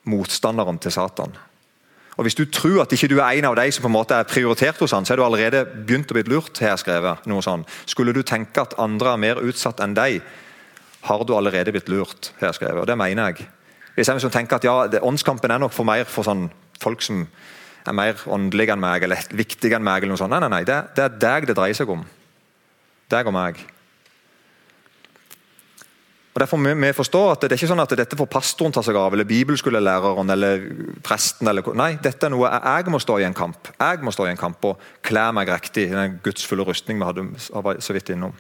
motstanderen 0.09 0.81
til 0.81 0.93
Satan. 0.93 1.37
Og 2.17 2.25
Hvis 2.25 2.37
du 2.39 2.45
tror 2.47 2.85
at 2.85 2.93
ikke 2.93 3.11
du 3.11 3.19
er 3.19 3.37
en 3.37 3.49
av 3.51 3.57
de 3.59 3.67
som 3.73 3.85
på 3.85 3.91
en 3.91 3.97
måte 3.97 4.17
er 4.17 4.29
prioritert 4.29 4.81
hos 4.81 4.93
han, 4.95 5.05
så 5.05 5.15
er 5.15 5.21
du 5.21 5.25
allerede 5.25 5.65
begynt 5.67 6.13
å 6.13 6.17
bli 6.17 6.25
lurt. 6.31 6.59
har 6.63 6.75
jeg 6.75 6.85
skrevet 6.85 7.27
noe 7.27 7.43
sånn. 7.43 7.65
Skulle 7.85 8.15
du 8.15 8.23
tenke 8.23 8.63
at 8.63 8.77
andre 8.79 9.13
er 9.13 9.21
mer 9.21 9.43
utsatt 9.43 9.81
enn 9.85 9.97
deg, 9.97 10.23
har 11.05 11.25
du 11.25 11.35
allerede 11.37 11.73
blitt 11.73 11.89
lurt. 11.93 12.33
har 12.41 12.53
jeg 12.53 12.61
skrevet, 12.61 12.81
og 12.81 12.87
Det 12.87 12.97
mener 12.97 13.33
jeg. 13.33 13.49
Hvis 13.97 14.09
jeg 14.09 14.21
som 14.21 14.31
tenker 14.31 14.57
at 14.57 14.65
ja, 14.65 14.87
det, 14.87 15.03
Åndskampen 15.03 15.51
er 15.51 15.59
nok 15.59 15.73
for 15.73 15.85
mer 15.85 16.05
for 16.05 16.25
sånn 16.25 16.51
folk 16.81 17.03
som 17.03 17.27
er 17.93 17.97
mer 17.97 18.27
åndelig 18.33 18.71
enn 18.73 18.81
meg 18.81 19.05
eller 19.05 19.31
viktig 19.37 19.73
enn 19.77 19.85
meg. 19.85 20.03
eller 20.03 20.15
noe 20.15 20.21
sånt. 20.21 20.33
Nei, 20.33 20.41
nei, 20.45 20.53
nei, 20.59 20.65
det, 20.69 20.81
det 20.97 21.05
er 21.05 21.17
deg 21.27 21.49
det 21.51 21.57
dreier 21.59 21.77
seg 21.77 21.91
om. 21.93 22.05
Deg 23.13 23.29
og 23.29 23.37
meg. 23.37 23.61
Og 26.35 26.41
Derfor 26.43 26.59
må 26.59 26.73
vi 26.75 26.91
forstå 26.91 27.21
at 27.31 27.45
Det 27.45 27.53
er 27.53 27.61
ikke 27.61 27.71
sånn 27.71 27.83
at 27.85 27.93
dette 27.95 28.17
får 28.19 28.27
pastoren 28.27 28.73
ta 28.75 28.83
seg 28.83 28.97
av, 28.99 29.15
eller 29.15 29.29
bibelskolelæreren 29.29 30.35
eller 30.35 30.65
presten. 31.07 31.47
Eller, 31.51 31.69
nei, 31.79 31.93
dette 32.03 32.27
er 32.27 32.35
noe 32.35 32.51
jeg 32.51 32.91
må 32.91 32.99
stå 33.03 33.21
i 33.21 33.27
en 33.29 33.37
kamp 33.37 33.71
Jeg 33.79 34.03
må 34.03 34.11
stå 34.15 34.27
i 34.27 34.33
en 34.33 34.41
kamp 34.41 34.65
og 34.67 34.83
kle 35.07 35.29
meg 35.37 35.53
riktig 35.53 35.87
i 35.91 35.95
den 35.95 36.19
gudsfulle 36.25 36.67
rustning 36.67 36.99
vi 36.99 37.07
hadde 37.07 37.77
så 37.85 37.95
vidt 37.95 38.11
innom. 38.11 38.35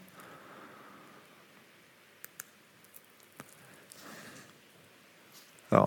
Ja. 5.70 5.86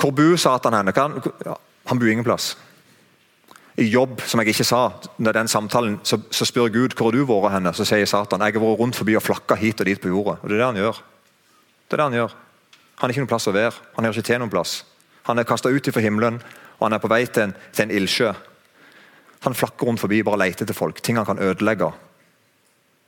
Hvor 0.00 0.12
bor 0.16 0.36
Satan 0.40 0.74
henne? 0.74 0.92
Han, 0.96 1.20
han 1.86 2.00
bor 2.00 2.08
ingen 2.08 2.24
plass. 2.24 2.54
I 3.80 3.86
jobb, 3.88 4.20
som 4.26 4.40
jeg 4.42 4.52
ikke 4.52 4.66
sa, 4.66 4.80
når 5.22 5.36
den 5.36 5.48
samtalen, 5.48 5.98
så, 6.04 6.18
så 6.32 6.44
spør 6.48 6.72
Gud 6.72 6.96
hvor 6.96 7.10
har 7.10 7.16
du 7.16 7.24
vært 7.28 7.54
henne. 7.56 7.72
Så 7.76 7.86
sier 7.88 8.08
Satan 8.08 8.42
jeg 8.44 8.56
har 8.56 8.64
vært 8.64 8.80
rundt 8.80 8.98
forbi 8.98 9.16
og 9.16 9.24
flakka 9.24 9.56
hit 9.60 9.80
og 9.80 9.88
dit 9.88 10.00
på 10.00 10.10
jorda. 10.12 10.38
Og 10.40 10.48
Det 10.48 10.56
er 10.56 10.62
det 10.62 10.70
han 10.70 10.80
gjør. 10.82 11.02
Det 11.88 11.96
er 11.96 12.02
det 12.02 12.08
Han 12.08 12.18
gjør. 12.18 12.34
Han 13.00 13.08
har 13.08 13.14
ikke 13.14 13.22
noen 13.24 13.32
plass 13.32 13.48
å 13.48 13.56
være. 13.56 13.72
Han 13.96 14.04
hører 14.04 14.18
ikke 14.18 14.28
til 14.28 14.40
noen 14.42 14.52
plass. 14.52 14.74
Han 15.28 15.38
er 15.38 15.48
kasta 15.48 15.70
ut 15.72 15.88
fra 15.88 16.02
himmelen, 16.04 16.40
og 16.78 16.84
han 16.84 16.96
er 16.96 17.00
på 17.00 17.08
vei 17.08 17.22
til 17.26 17.46
en, 17.46 17.54
til 17.72 17.86
en 17.86 17.94
ildsjø. 17.96 18.32
Han 19.46 19.56
flakker 19.56 19.88
rundt 19.88 20.02
forbi 20.02 20.20
bare 20.26 20.42
leter 20.42 20.66
etter 20.66 20.76
folk. 20.76 21.00
Ting 21.00 21.16
han 21.16 21.28
kan 21.28 21.40
ødelegge. 21.40 21.88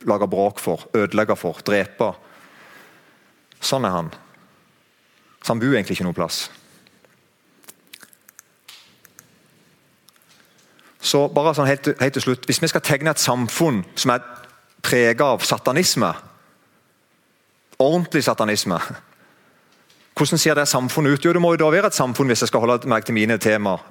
Lage 0.09 0.27
bråk 0.27 0.59
for, 0.59 0.87
ødelegge 0.97 1.37
for, 1.37 1.61
drepe. 1.65 2.09
Sånn 3.61 3.85
er 3.85 3.93
han. 3.93 4.09
Så 5.43 5.53
han 5.53 5.61
bor 5.61 5.75
egentlig 5.75 5.99
ikke 5.99 6.07
noe 6.07 6.17
plass. 6.17 6.47
Så 11.03 11.25
bare 11.35 11.51
sånn 11.55 11.67
helt, 11.67 11.89
helt, 11.99 12.13
til 12.15 12.23
slutt, 12.23 12.45
Hvis 12.47 12.61
vi 12.63 12.69
skal 12.71 12.81
tegne 12.81 13.11
et 13.11 13.19
samfunn 13.19 13.83
som 13.95 14.13
er 14.15 14.23
preget 14.83 15.21
av 15.21 15.43
satanisme, 15.43 16.13
ordentlig 17.79 18.23
satanisme 18.23 18.79
Hvordan 20.13 20.37
ser 20.37 20.55
det 20.55 20.67
samfunnet 20.69 21.17
ut? 21.17 21.25
Jo, 21.25 21.33
Det 21.33 21.41
må 21.41 21.53
jo 21.53 21.63
da 21.63 21.69
være 21.73 21.89
et 21.89 21.97
samfunn 21.97 22.29
hvis 22.29 22.45
jeg 22.45 22.51
skal 22.51 22.61
holde 22.61 22.87
meg 22.87 23.05
til 23.05 23.15
mine 23.17 23.37
temaer. 23.41 23.81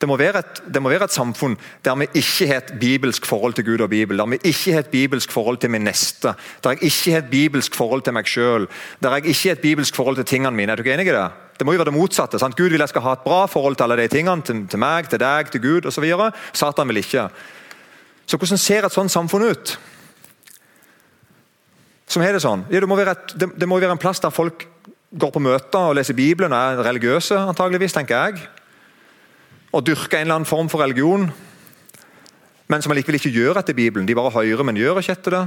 Det 0.00 0.08
må, 0.08 0.16
et, 0.18 0.60
det 0.74 0.82
må, 0.82 0.90
være 0.90 1.06
et, 1.08 1.14
samfunn 1.14 1.54
der 1.84 1.94
vi 1.96 2.06
ikke 2.20 2.46
har 2.46 2.60
et 2.62 2.72
bibelsk 2.80 3.26
forhold 3.26 3.54
til 3.54 3.64
Gud 3.64 3.80
og 3.80 3.90
Bibelen. 3.90 4.18
Der 4.18 4.26
vi 4.26 4.50
ikke 4.50 4.72
har 4.72 4.84
et 4.84 4.90
bibelsk 4.92 5.32
forhold 5.32 5.56
til 5.58 5.70
min 5.70 5.86
neste. 5.86 6.34
Der 6.64 6.74
jeg 6.74 6.82
ikke 6.90 7.12
har 7.12 7.18
et 7.18 7.30
bibelsk 7.30 7.74
forhold 7.74 8.02
til 8.02 8.12
meg 8.12 8.28
sjøl. 8.28 8.68
Der 9.02 9.16
jeg 9.16 9.26
ikke 9.26 9.48
har 9.48 9.56
et 9.56 9.64
bibelsk 9.64 9.96
forhold 9.96 10.16
til 10.16 10.24
tingene 10.24 10.56
mine. 10.56 10.72
Er 10.72 10.76
du 10.76 10.82
ikke 10.82 10.94
enig 10.94 11.06
i 11.08 11.16
det? 11.16 11.30
Det 11.64 11.70
må 11.70 11.78
jo 11.78 11.80
være 11.80 11.88
det 11.88 11.96
motsatte. 11.96 12.36
sant? 12.36 12.56
Gud 12.56 12.68
vil 12.68 12.82
jeg 12.84 12.92
skal 12.92 13.00
ha 13.06 13.12
et 13.16 13.24
bra 13.24 13.46
forhold 13.48 13.78
til 13.80 13.86
alle 13.86 13.96
de 14.02 14.08
tingene. 14.12 14.44
Til, 14.44 14.66
til 14.68 14.78
meg, 14.82 15.08
til 15.08 15.22
deg, 15.22 15.48
til 15.48 15.62
Gud 15.64 15.86
osv. 15.88 16.04
Satan 16.52 16.90
vil 16.92 17.00
ikke. 17.00 17.22
Så 18.28 18.36
hvordan 18.36 18.60
ser 18.60 18.84
et 18.84 18.92
sånt 18.92 19.12
samfunn 19.14 19.46
ut? 19.48 19.72
Som 22.04 22.20
har 22.20 22.36
det 22.36 22.42
sånn? 22.44 22.66
Ja, 22.68 22.84
det, 22.84 22.90
må 22.90 23.00
et, 23.00 23.32
det, 23.40 23.48
det 23.56 23.68
må 23.70 23.80
være 23.80 23.96
en 23.96 24.02
plass 24.02 24.20
der 24.20 24.28
folk 24.28 24.66
går 25.16 25.32
på 25.32 25.40
møter 25.40 25.88
og 25.88 25.96
leser 25.96 26.12
Bibelen 26.20 26.52
og 26.52 26.60
er 26.60 26.84
religiøse, 26.84 27.40
antageligvis, 27.48 27.96
tenker 27.96 28.28
jeg 28.28 28.44
og 29.74 29.88
dyrker 29.88 30.20
en 30.20 30.28
eller 30.28 30.36
annen 30.36 30.46
form 30.46 30.68
for 30.70 30.84
religion, 30.84 31.24
men 32.68 32.82
som 32.84 32.92
allikevel 32.92 33.16
ikke 33.16 33.32
gjør 33.32 33.58
etter 33.62 33.74
Bibelen. 33.74 34.06
De 34.06 34.14
bare 34.14 34.30
hører, 34.36 34.62
men 34.68 34.76
gjør 34.76 35.00
ikke 35.00 35.16
etter 35.16 35.34
det. 35.38 35.44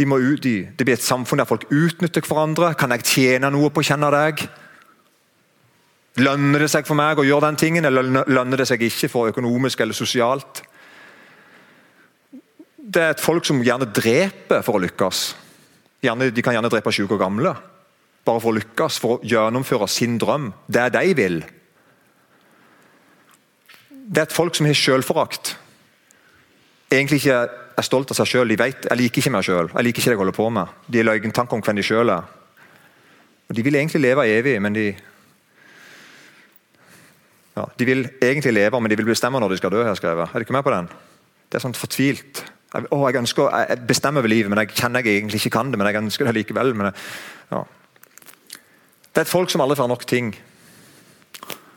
De 0.00 0.06
ut, 0.10 0.40
de, 0.42 0.54
det 0.74 0.86
blir 0.88 0.96
et 0.96 1.04
samfunn 1.04 1.38
der 1.38 1.46
folk 1.46 1.68
utnytter 1.70 2.24
hverandre. 2.26 2.72
Kan 2.74 2.90
jeg 2.96 3.06
tjene 3.06 3.52
noe 3.54 3.70
på 3.70 3.84
å 3.84 3.86
kjenne 3.86 4.10
deg? 4.10 4.42
Lønner 6.22 6.62
det 6.62 6.70
seg 6.70 6.86
for 6.86 6.98
meg 6.98 7.18
å 7.18 7.26
gjøre 7.26 7.48
den 7.48 7.58
tingen, 7.58 7.88
eller 7.88 8.06
lønner 8.30 8.60
det 8.60 8.68
seg 8.70 8.82
ikke 8.86 9.10
for 9.10 9.32
økonomisk 9.32 9.80
eller 9.82 9.96
sosialt? 9.98 10.62
Det 12.78 13.02
er 13.02 13.16
et 13.16 13.24
folk 13.24 13.46
som 13.48 13.62
gjerne 13.64 13.88
dreper 13.90 14.62
for 14.62 14.78
å 14.78 14.84
lykkes. 14.84 15.24
Gjerne, 16.04 16.30
de 16.30 16.44
kan 16.44 16.54
gjerne 16.54 16.70
drepe 16.70 16.92
syke 16.94 17.16
og 17.16 17.22
gamle 17.22 17.54
bare 18.24 18.40
for 18.40 18.54
å 18.54 18.56
lykkes, 18.56 18.96
for 19.02 19.18
å 19.18 19.26
gjennomføre 19.26 19.88
sin 19.90 20.14
drøm. 20.20 20.46
Det 20.64 20.86
de 20.94 21.10
vil 21.18 21.42
det 24.04 24.20
er 24.20 24.26
et 24.28 24.36
folk 24.36 24.56
som 24.56 24.66
har 24.68 24.76
selvforakt. 24.76 25.54
Egentlig 26.92 27.22
ikke 27.22 27.38
er 27.48 27.86
stolt 27.86 28.12
av 28.12 28.18
seg 28.18 28.28
sjøl. 28.28 28.50
De 28.52 28.58
vet 28.60 28.86
jeg 28.90 29.00
liker 29.00 29.22
ikke 29.22 29.32
meg 29.32 29.46
sjøl. 29.46 29.70
Jeg 29.72 29.86
liker 29.86 30.02
ikke 30.02 30.10
det 30.10 30.16
jeg 30.16 30.20
holder 30.20 30.36
på 30.36 30.48
med. 30.52 30.74
De 30.86 31.00
har 31.00 31.08
løgntanker 31.08 31.56
om 31.56 31.64
hvem 31.64 31.80
de 31.80 31.86
sjøl 31.86 32.12
er. 32.12 32.26
Og 33.48 33.56
De 33.56 33.64
vil 33.64 33.78
egentlig 33.80 34.02
leve 34.04 34.26
evig, 34.28 34.58
men 34.60 34.76
de 34.76 34.86
ja, 37.56 37.64
De 37.78 37.86
vil 37.86 38.08
egentlig 38.22 38.52
leve, 38.52 38.80
men 38.80 38.90
de 38.90 38.96
vil 38.98 39.06
bestemme 39.06 39.40
når 39.40 39.54
de 39.54 39.56
skal 39.60 39.70
dø. 39.70 39.84
her 39.84 39.94
skrevet. 39.94 40.28
Er 40.28 40.38
du 40.38 40.46
ikke 40.46 40.56
med 40.56 40.66
på 40.66 40.74
den? 40.74 40.88
Det 41.48 41.58
er 41.58 41.62
sånn 41.62 41.76
fortvilt. 41.78 42.42
Jeg, 42.74 42.88
å, 42.90 42.98
jeg 43.06 43.20
ønsker 43.20 43.46
å 43.46 43.78
bestemme 43.86 44.18
over 44.18 44.32
livet, 44.32 44.50
men 44.50 44.64
jeg 44.64 44.74
kjenner 44.74 45.04
jeg 45.04 45.20
egentlig 45.20 45.38
ikke 45.42 45.54
kan 45.58 45.70
det. 45.70 45.78
Men 45.78 45.86
jeg 45.86 46.02
ønsker 46.02 46.26
det 46.26 46.34
likevel. 46.34 46.74
Jeg, 46.74 46.94
ja. 47.52 47.62
Det 49.14 49.22
er 49.22 49.28
et 49.28 49.30
folk 49.30 49.52
som 49.52 49.62
aldri 49.62 49.78
får 49.78 49.92
nok 49.92 50.06
ting. 50.10 50.34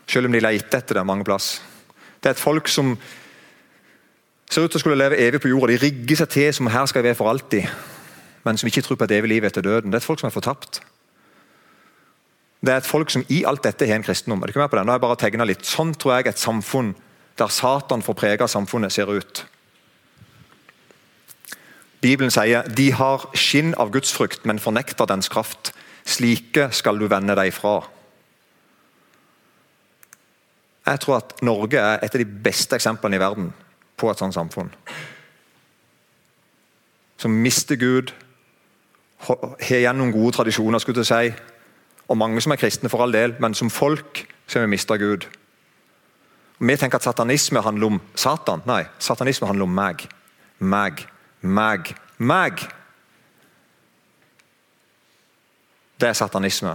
Selv 0.09 0.29
om 0.29 0.33
de 0.33 0.41
leter 0.41 0.81
etter 0.81 0.97
det 0.97 1.05
mange 1.05 1.27
plass. 1.27 1.59
Det 2.17 2.31
er 2.31 2.33
et 2.33 2.41
folk 2.41 2.71
som 2.71 2.95
ser 4.49 4.63
ut 4.63 4.71
til 4.71 4.79
å 4.79 4.81
skulle 4.81 4.97
leve 4.97 5.19
evig 5.21 5.43
på 5.43 5.51
jorda. 5.51 5.75
De 5.75 5.83
rigger 5.83 6.23
seg 6.23 6.33
til 6.33 6.53
som 6.55 6.69
her 6.73 6.87
skal 6.89 7.03
jeg 7.03 7.11
være 7.11 7.19
for 7.19 7.29
alltid, 7.29 7.67
men 8.47 8.57
som 8.57 8.69
ikke 8.69 8.81
tror 8.87 8.97
på 8.97 9.05
et 9.05 9.17
evig 9.19 9.35
liv 9.35 9.45
etter 9.45 9.61
døden. 9.61 9.91
Det 9.91 9.99
er 9.99 10.01
et 10.01 10.07
folk 10.07 10.23
som 10.23 10.31
er 10.31 10.33
fortapt. 10.33 10.81
Det 12.61 12.73
er 12.73 12.79
et 12.81 12.89
folk 12.89 13.11
som 13.13 13.25
i 13.29 13.43
alt 13.45 13.65
dette 13.67 13.85
har 13.85 13.99
en 13.99 14.05
kristendom. 14.05 14.41
Er 14.41 14.49
det 14.49 14.55
ikke 14.55 14.63
med 14.63 14.71
på 14.71 14.79
det? 14.79 14.85
Nå 14.85 14.93
har 14.93 14.97
jeg 14.97 15.05
bare 15.05 15.19
tegnet 15.21 15.49
litt. 15.51 15.67
Sånn 15.67 15.93
tror 15.93 16.17
jeg 16.17 16.31
et 16.31 16.41
samfunn 16.41 16.95
der 17.37 17.53
Satan 17.53 18.01
får 18.01 18.17
prege 18.17 18.47
samfunnet, 18.49 18.93
ser 18.93 19.11
ut. 19.13 19.43
Bibelen 22.01 22.33
sier 22.33 22.65
de 22.77 22.87
har 22.97 23.27
skinn 23.37 23.75
av 23.77 23.91
gudsfrykt, 23.93 24.45
men 24.49 24.61
fornekter 24.61 25.09
dens 25.09 25.29
kraft. 25.29 25.71
Slike 26.07 26.69
skal 26.73 26.97
du 26.97 27.05
vende 27.11 27.35
deg 27.37 27.53
fra. 27.53 27.81
Jeg 30.87 31.01
tror 31.03 31.17
at 31.19 31.35
Norge 31.43 31.81
er 31.81 31.99
et 32.01 32.15
av 32.15 32.21
de 32.21 32.43
beste 32.47 32.77
eksemplene 32.77 33.17
i 33.17 33.21
verden 33.21 33.51
på 33.99 34.09
et 34.09 34.21
sånt 34.21 34.37
samfunn. 34.37 34.71
Som 37.17 37.37
mister 37.43 37.75
Gud, 37.81 38.13
har 39.27 39.57
igjen 39.65 39.97
noen 39.97 40.13
gode 40.13 40.35
tradisjoner, 40.37 40.79
skulle 40.79 41.03
jeg 41.03 41.09
si. 41.09 41.56
Og 42.07 42.17
mange 42.17 42.41
som 42.41 42.53
er 42.55 42.59
kristne, 42.61 42.89
for 42.89 43.03
all 43.03 43.13
del, 43.13 43.35
men 43.39 43.55
som 43.57 43.69
folk 43.69 44.23
så 44.47 44.59
har 44.59 44.67
vi 44.67 44.75
mista 44.75 44.95
Gud. 44.97 45.27
Og 46.57 46.67
vi 46.67 46.77
tenker 46.79 46.97
at 46.97 47.05
satanisme 47.05 47.61
handler 47.61 47.91
om 47.91 47.99
Satan. 48.15 48.63
Nei, 48.65 48.85
satanisme 48.99 49.47
handler 49.47 49.67
om 49.67 49.75
meg. 49.75 50.07
Meg, 50.59 51.03
meg, 51.41 51.93
meg. 52.17 52.63
Det 55.99 56.09
er 56.09 56.17
satanisme. 56.17 56.73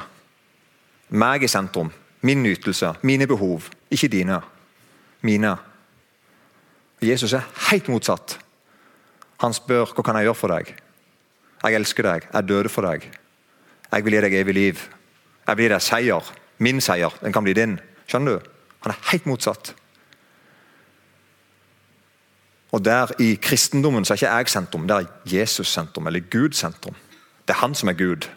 Meg 1.09 1.43
i 1.43 1.51
sentrum. 1.51 1.91
Min 2.23 2.43
nytelse, 2.43 2.93
mine 3.03 3.27
behov, 3.27 3.67
ikke 3.91 4.09
dine. 4.09 4.39
Mine. 5.27 5.57
Jesus 7.03 7.33
er 7.33 7.49
helt 7.71 7.89
motsatt. 7.91 8.37
Han 9.43 9.55
spør 9.55 9.91
hva 9.91 10.05
kan 10.07 10.21
jeg 10.21 10.29
gjøre 10.29 10.39
for 10.39 10.55
deg. 10.55 10.71
Jeg 11.63 11.79
elsker 11.79 12.07
deg, 12.07 12.29
jeg 12.31 12.47
døde 12.47 12.71
for 12.71 12.87
deg. 12.87 13.09
Jeg 13.91 14.05
vil 14.05 14.15
gi 14.15 14.23
deg 14.23 14.37
evig 14.39 14.55
liv. 14.55 14.85
Jeg 15.47 15.59
blir 15.59 15.73
deg 15.73 15.83
seier. 15.83 16.33
Min 16.63 16.81
seier. 16.81 17.15
Den 17.23 17.35
kan 17.35 17.45
bli 17.45 17.55
din. 17.57 17.79
Skjønner 18.07 18.39
du? 18.39 18.51
Han 18.85 18.95
er 18.95 19.09
helt 19.13 19.27
motsatt. 19.27 19.75
Og 22.73 22.81
der 22.85 23.13
I 23.21 23.35
kristendommen 23.37 24.05
så 24.05 24.15
er 24.15 24.21
ikke 24.21 24.33
jeg 24.33 24.49
sentrum, 24.49 24.87
det 24.89 24.97
er 24.97 25.11
Jesus 25.29 25.69
sentrum, 25.69 26.07
eller 26.09 26.25
Gud 26.33 26.57
sentrum. 26.57 26.97
Det 27.45 27.53
er 27.53 27.61
han 27.61 27.75
som 27.77 27.91
er 27.93 27.99
Gud. 27.99 28.29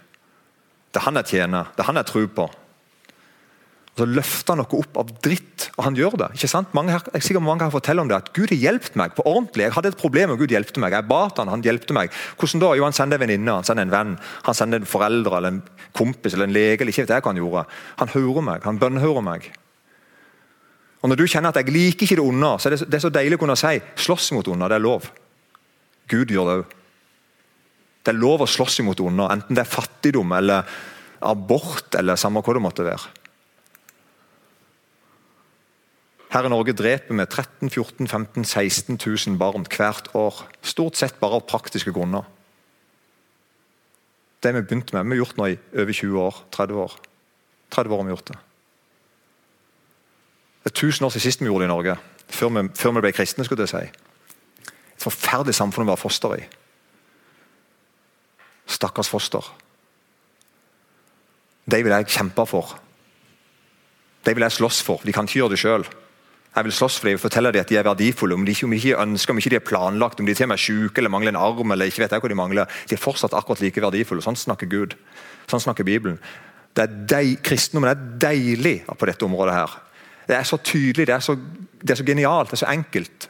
Det 0.91 0.99
er 0.99 1.05
han 1.07 1.15
jeg 1.21 1.25
tjener, 1.25 1.71
det 1.71 1.83
er 1.83 1.87
han 1.87 1.95
jeg 2.01 2.05
tror 2.05 2.27
på. 2.35 2.49
Og 3.95 4.01
Så 4.03 4.05
løfter 4.11 4.51
han 4.51 4.59
noe 4.59 4.79
opp 4.81 4.97
av 4.99 5.11
dritt, 5.23 5.69
og 5.77 5.85
han 5.85 5.95
gjør 5.95 6.17
det. 6.19 6.27
ikke 6.35 6.49
sant? 6.51 6.73
Mange 6.75 6.91
her, 6.91 7.03
jeg 7.13 7.15
er 7.15 7.23
sikker 7.23 7.39
mange 7.39 7.63
kan 7.63 7.71
fortelle 7.71 8.03
om 8.03 8.09
det, 8.09 8.17
at 8.17 8.33
Gud 8.35 8.51
har 8.51 8.59
hjulpet 8.59 8.97
meg 8.99 9.13
på 9.15 9.23
ordentlig. 9.23 9.63
Jeg 9.63 9.71
hadde 9.71 9.87
et 9.93 9.97
problem, 9.97 10.33
og 10.33 10.41
Gud 10.41 10.51
hjelpte 10.51 10.81
meg. 10.83 10.91
Jeg 10.91 11.07
ba 11.07 11.29
han, 11.37 11.47
han 11.47 11.63
hjelpte 11.63 11.95
meg. 11.95 12.11
Hvordan 12.35 12.59
da? 12.59 12.73
Jo, 12.75 12.83
Han 12.83 12.93
sender 12.93 13.15
en 13.15 13.23
venninne, 13.23 13.55
han 13.55 13.63
sender 13.63 13.87
en 13.87 13.95
venn, 13.95 14.17
han 14.43 14.53
sender 14.53 14.83
en 14.83 14.85
foreldre 14.85 15.37
eller 15.37 15.55
en 15.55 15.63
kompis 15.95 16.35
eller 16.35 16.49
en 16.49 16.53
lege. 16.53 16.81
eller 16.81 16.91
ikke 16.91 17.07
vet 17.07 17.15
jeg 17.15 17.23
hva 17.23 17.31
Han 17.31 17.39
gjorde. 17.39 17.65
Han 18.03 18.07
hører 18.09 18.41
meg, 18.41 18.63
han 18.63 18.79
bønnhører 18.79 19.23
meg. 19.23 19.51
Og 21.01 21.09
Når 21.09 21.15
du 21.15 21.27
kjenner 21.27 21.49
at 21.49 21.55
jeg 21.55 21.71
liker 21.71 22.03
ikke 22.03 22.15
det 22.19 22.27
onde, 22.27 22.59
så 22.59 22.67
er 22.67 22.75
det, 22.75 22.89
det 22.89 22.95
er 22.97 23.07
så 23.07 23.13
deilig 23.13 23.37
å 23.37 23.43
kunne 23.45 23.55
si 23.55 23.79
slåss 23.95 24.31
mot 24.33 24.47
onde. 24.47 24.67
Det 24.67 24.75
er 24.75 24.83
lov. 24.83 25.11
Gud 26.09 26.31
gjør 26.33 26.49
det 26.49 26.55
òg. 26.59 26.65
Det 28.03 28.11
er 28.11 28.19
lov 28.19 28.41
å 28.43 28.47
slåss 28.49 28.81
mot 28.83 28.99
onde, 28.99 29.23
enten 29.31 29.55
det 29.55 29.63
er 29.63 29.69
fattigdom 29.69 30.33
eller 30.35 30.65
abort 31.21 31.95
eller 31.95 32.19
samme 32.19 32.43
hva 32.43 32.53
det 32.53 32.61
måtte 32.61 32.83
være. 32.83 33.24
Her 36.35 36.43
i 36.43 36.51
Norge 36.51 36.73
dreper 36.75 37.15
vi 37.15 37.23
13 37.23 37.69
14 37.71 38.07
15 38.11 38.43
16 38.43 38.97
000 38.99 39.37
barn 39.39 39.63
hvert 39.71 40.09
år. 40.19 40.41
Stort 40.59 40.97
sett 40.99 41.15
bare 41.21 41.39
av 41.39 41.45
praktiske 41.47 41.93
grunner. 41.95 42.25
Det 44.43 44.51
vi 44.51 44.63
begynte 44.65 44.97
med, 44.97 45.07
vi 45.07 45.15
har 45.15 45.21
gjort 45.23 45.39
nå 45.39 45.47
i 45.47 45.55
over 45.79 45.95
20 45.95 46.19
år. 46.19 46.41
30 46.51 46.81
år. 46.83 46.97
30 47.71 47.93
år 47.93 48.03
har 48.03 48.03
vi 48.03 48.15
gjort 48.17 48.33
det. 48.33 48.37
Det 50.65 50.73
er 50.73 50.77
tusen 50.81 51.07
år 51.07 51.15
siden 51.15 51.23
sist 51.23 51.39
vi 51.39 51.47
gjorde 51.47 51.63
det 51.63 51.71
i 51.71 51.75
Norge. 51.75 51.97
Før 52.27 52.51
vi, 52.51 52.67
før 52.75 52.97
vi 52.97 53.07
ble 53.07 53.15
kristne. 53.15 53.47
skulle 53.47 53.63
jeg 53.63 53.71
si. 53.71 53.87
Et 54.67 55.07
forferdelig 55.07 55.55
samfunn 55.55 55.87
å 55.87 55.93
være 55.93 56.03
foster 56.03 56.35
i. 56.35 56.45
Stakkars 58.67 59.07
foster. 59.07 59.53
De 61.63 61.79
vil 61.79 61.95
jeg 61.95 62.11
kjempe 62.11 62.43
for. 62.45 62.75
De 64.25 64.33
vil 64.35 64.43
jeg 64.43 64.59
slåss 64.59 64.83
for. 64.83 64.99
De 65.05 65.13
kan 65.15 65.23
ikke 65.23 65.45
gjøre 65.45 65.55
det 65.55 65.63
sjøl. 65.63 65.87
Jeg 66.55 66.63
vil 66.63 66.71
slåss 66.71 66.99
for 66.99 67.09
dem 67.09 67.17
og 67.17 67.23
fortelle 67.25 67.51
dem 67.51 67.65
at 67.65 67.69
de 67.69 67.75
er 67.75 67.83
verdifulle. 67.83 68.35
Om 68.37 68.45
de 68.47 68.53
ikke, 68.55 68.65
om 68.65 68.71
de 68.71 68.77
ikke 68.79 69.01
ønsker, 69.01 69.33
om 69.33 69.39
ikke 69.41 69.55
er 69.55 69.65
planlagt, 69.67 70.19
om 70.19 70.25
de 70.25 70.33
til 70.33 70.45
og 70.45 70.53
med 70.53 70.55
er 70.55 70.63
syke 70.63 71.01
eller 71.01 71.11
mangler 71.11 71.33
en 71.33 71.41
arm. 71.41 71.71
eller 71.71 71.85
ikke 71.91 72.05
vet 72.05 72.11
jeg 72.15 72.23
hva 72.23 72.29
De 72.31 72.35
mangler. 72.35 72.65
De 72.89 72.95
er 72.95 73.01
fortsatt 73.01 73.33
akkurat 73.35 73.61
like 73.61 73.81
verdifulle. 73.81 74.23
Sånn 74.23 74.39
snakker 74.39 74.69
Gud. 74.71 74.95
Sånn 75.51 75.59
snakker 75.59 75.83
Bibelen. 75.83 76.19
Det 76.75 76.83
er 76.83 76.95
deil, 77.11 77.37
Kristendommen 77.43 77.91
er 77.91 78.19
deilig 78.19 78.85
på 78.87 79.05
dette 79.05 79.25
området. 79.25 79.53
her. 79.53 79.77
Det 80.27 80.35
er 80.35 80.43
så 80.43 80.57
tydelig, 80.57 81.07
det 81.07 81.15
er 81.15 81.19
så, 81.19 81.35
det 81.81 81.91
er 81.91 81.95
så 81.95 82.03
genialt, 82.03 82.49
det 82.49 82.57
er 82.57 82.65
så 82.65 82.71
enkelt. 82.71 83.29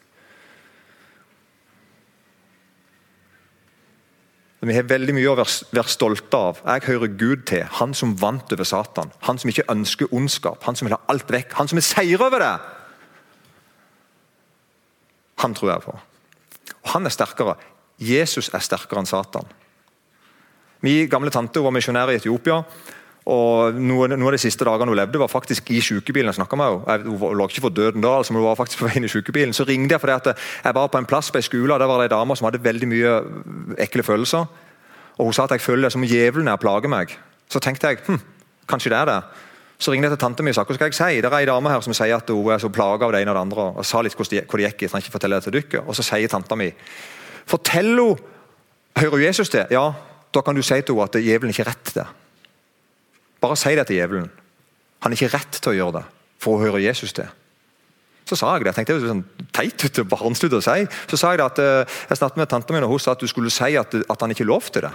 Vi 4.66 4.74
har 4.74 4.88
veldig 4.90 5.14
mye 5.14 5.30
å 5.30 5.36
være 5.38 5.84
stolte 5.86 6.38
av. 6.38 6.62
Jeg 6.66 6.88
hører 6.88 7.12
Gud 7.20 7.44
til. 7.46 7.68
Han 7.78 7.94
som 7.94 8.16
vant 8.18 8.54
over 8.54 8.66
Satan. 8.66 9.12
Han 9.28 9.38
som 9.38 9.50
ikke 9.50 9.68
ønsker 9.70 10.14
ondskap. 10.16 10.64
Han 10.66 10.76
som 10.76 10.88
vil 10.88 10.96
ha 10.96 11.04
alt 11.12 11.30
vekk. 11.30 11.54
Han 11.60 11.70
som 11.70 11.78
vil 11.78 11.86
seire 11.86 12.26
over 12.26 12.42
det. 12.42 12.56
Han 15.44 15.56
tror 15.56 15.72
jeg 15.74 15.86
på. 15.86 15.96
Og 16.86 16.92
Han 16.94 17.06
er 17.06 17.14
sterkere. 17.14 17.56
Jesus 18.00 18.50
er 18.54 18.64
sterkere 18.64 19.02
enn 19.02 19.10
Satan. 19.10 19.48
Min 20.86 21.10
gamle 21.10 21.32
tante 21.34 21.64
var 21.64 21.74
misjonær 21.74 22.12
i 22.14 22.20
Etiopia. 22.20 22.64
og 23.26 23.74
Noen, 23.74 24.12
noen, 24.14 24.28
av 24.28 24.36
de 24.36 24.42
siste 24.44 24.66
dagene 24.68 24.92
hun 24.92 25.00
levde, 25.00 25.18
var 25.18 25.32
faktisk 25.32 25.72
i 25.72 25.80
sykebilen. 25.82 26.34
jeg 26.34 26.58
med 26.58 26.66
henne. 26.88 27.18
Hun 27.18 27.38
lå 27.38 27.48
ikke 27.48 27.62
for 27.62 27.70
døden 27.70 28.02
da, 28.02 28.18
altså, 28.18 28.34
men 28.34 28.42
hun 28.42 28.50
var 28.50 28.56
faktisk 28.56 28.80
på 28.80 28.86
vei 28.86 28.98
inn 28.98 29.06
i 29.06 29.10
sykebilen. 29.10 29.54
Så 29.54 29.66
ringte 29.66 29.96
jeg 29.96 30.02
fordi 30.02 30.14
at 30.14 30.38
jeg 30.64 30.76
var 30.76 30.88
på 30.88 30.98
en 30.98 31.06
plass 31.06 31.32
på 31.32 31.38
en 31.38 31.42
skole, 31.42 31.80
der 31.80 31.88
var 31.88 32.04
det 32.04 32.12
en 32.12 32.20
dame 32.20 32.36
som 32.36 32.46
hadde 32.46 32.64
veldig 32.64 32.88
mye 32.88 33.16
ekle 33.80 34.04
følelser. 34.04 34.46
Og 35.18 35.26
Hun 35.26 35.34
sa 35.34 35.44
at 35.44 35.52
jeg 35.52 35.62
føler 35.62 35.84
det 35.88 35.92
som 35.92 36.04
djevelen 36.04 36.48
er 36.48 36.54
og 36.54 36.60
plager 36.60 36.90
meg. 36.90 37.18
Så 37.50 37.60
tenkte 37.60 37.88
jeg 37.88 38.04
hm, 38.06 38.20
kanskje 38.68 38.90
det 38.90 38.98
er 39.00 39.06
det. 39.06 39.22
Så 39.78 39.92
ringte 39.92 40.08
jeg 40.08 40.16
til 40.16 40.22
tante 40.24 40.44
mi 40.44 40.54
og 40.54 40.56
sa 40.56 40.64
hva 40.64 40.76
skal 40.78 40.88
jeg 40.88 40.98
si. 40.98 41.22
Det 41.22 41.30
er 41.30 41.38
ei 41.42 41.48
dame 41.50 41.72
her 41.72 41.82
som 41.84 41.96
sier 41.96 42.16
at 42.16 42.30
hun 42.32 42.54
er 42.54 42.62
så 42.64 42.72
plaga 42.72 43.08
av 43.08 43.12
det 43.16 43.24
ene 43.24 43.34
og 43.34 43.38
det 43.38 43.44
andre. 43.44 43.66
og 43.76 43.86
sa 43.86 44.02
litt 44.02 44.16
hvor 44.16 44.30
det 44.30 44.46
gikk. 44.48 44.86
Jeg 44.86 44.92
trenger 44.92 45.04
ikke 45.04 45.18
fortelle 45.18 45.40
det 45.40 45.48
til 45.50 45.58
dere. 45.58 45.84
Og 45.84 45.98
så 45.98 46.06
sier 46.08 46.32
tanta 46.32 46.56
mi 46.60 46.72
Fortell 47.46 47.92
henne 47.94 48.34
Hører 48.96 49.26
Jesus 49.26 49.50
det? 49.52 49.66
Ja, 49.76 49.90
da 50.32 50.42
kan 50.42 50.56
du 50.56 50.64
si 50.64 50.78
til 50.80 50.96
henne 50.96 51.04
at 51.10 51.18
djevelen 51.20 51.52
ikke 51.52 51.66
har 51.66 51.74
rett 51.74 51.88
til 51.90 51.98
det. 52.00 52.06
Bare 53.44 53.58
si 53.60 53.74
det 53.76 53.84
til 53.90 54.00
djevelen. 54.00 54.30
Han 55.04 55.12
har 55.12 55.20
ikke 55.20 55.36
rett 55.36 55.58
til 55.60 55.74
å 55.74 55.76
gjøre 55.76 55.98
det 55.98 56.06
for 56.40 56.56
å 56.56 56.62
høre 56.64 56.80
Jesus 56.84 57.12
det. 57.18 57.28
Så 58.26 58.38
sa 58.40 58.56
jeg 58.56 58.64
det. 58.64 58.72
Jeg 58.72 58.78
tenkte 58.80 58.96
det 58.96 59.04
var 59.04 59.12
sånn 59.12 59.50
teit 59.54 59.84
ut 59.86 60.00
barnslig 60.10 60.50
å 60.56 60.62
si. 60.64 60.88
Så 61.12 61.20
sa 61.20 61.34
jeg 61.34 61.42
det 61.42 61.46
at 61.46 61.60
uh, 61.62 61.98
jeg 62.10 62.20
snakket 62.22 62.40
med 62.42 62.50
tanta 62.50 62.74
mi, 62.74 62.82
og 62.82 62.96
hun 62.96 63.04
sa 63.04 63.14
at 63.14 63.22
du 63.22 63.30
skulle 63.30 63.54
si 63.54 63.76
at, 63.78 63.94
at 63.94 64.24
han 64.24 64.34
ikke 64.34 64.48
lovte 64.48 64.82
det. 64.88 64.94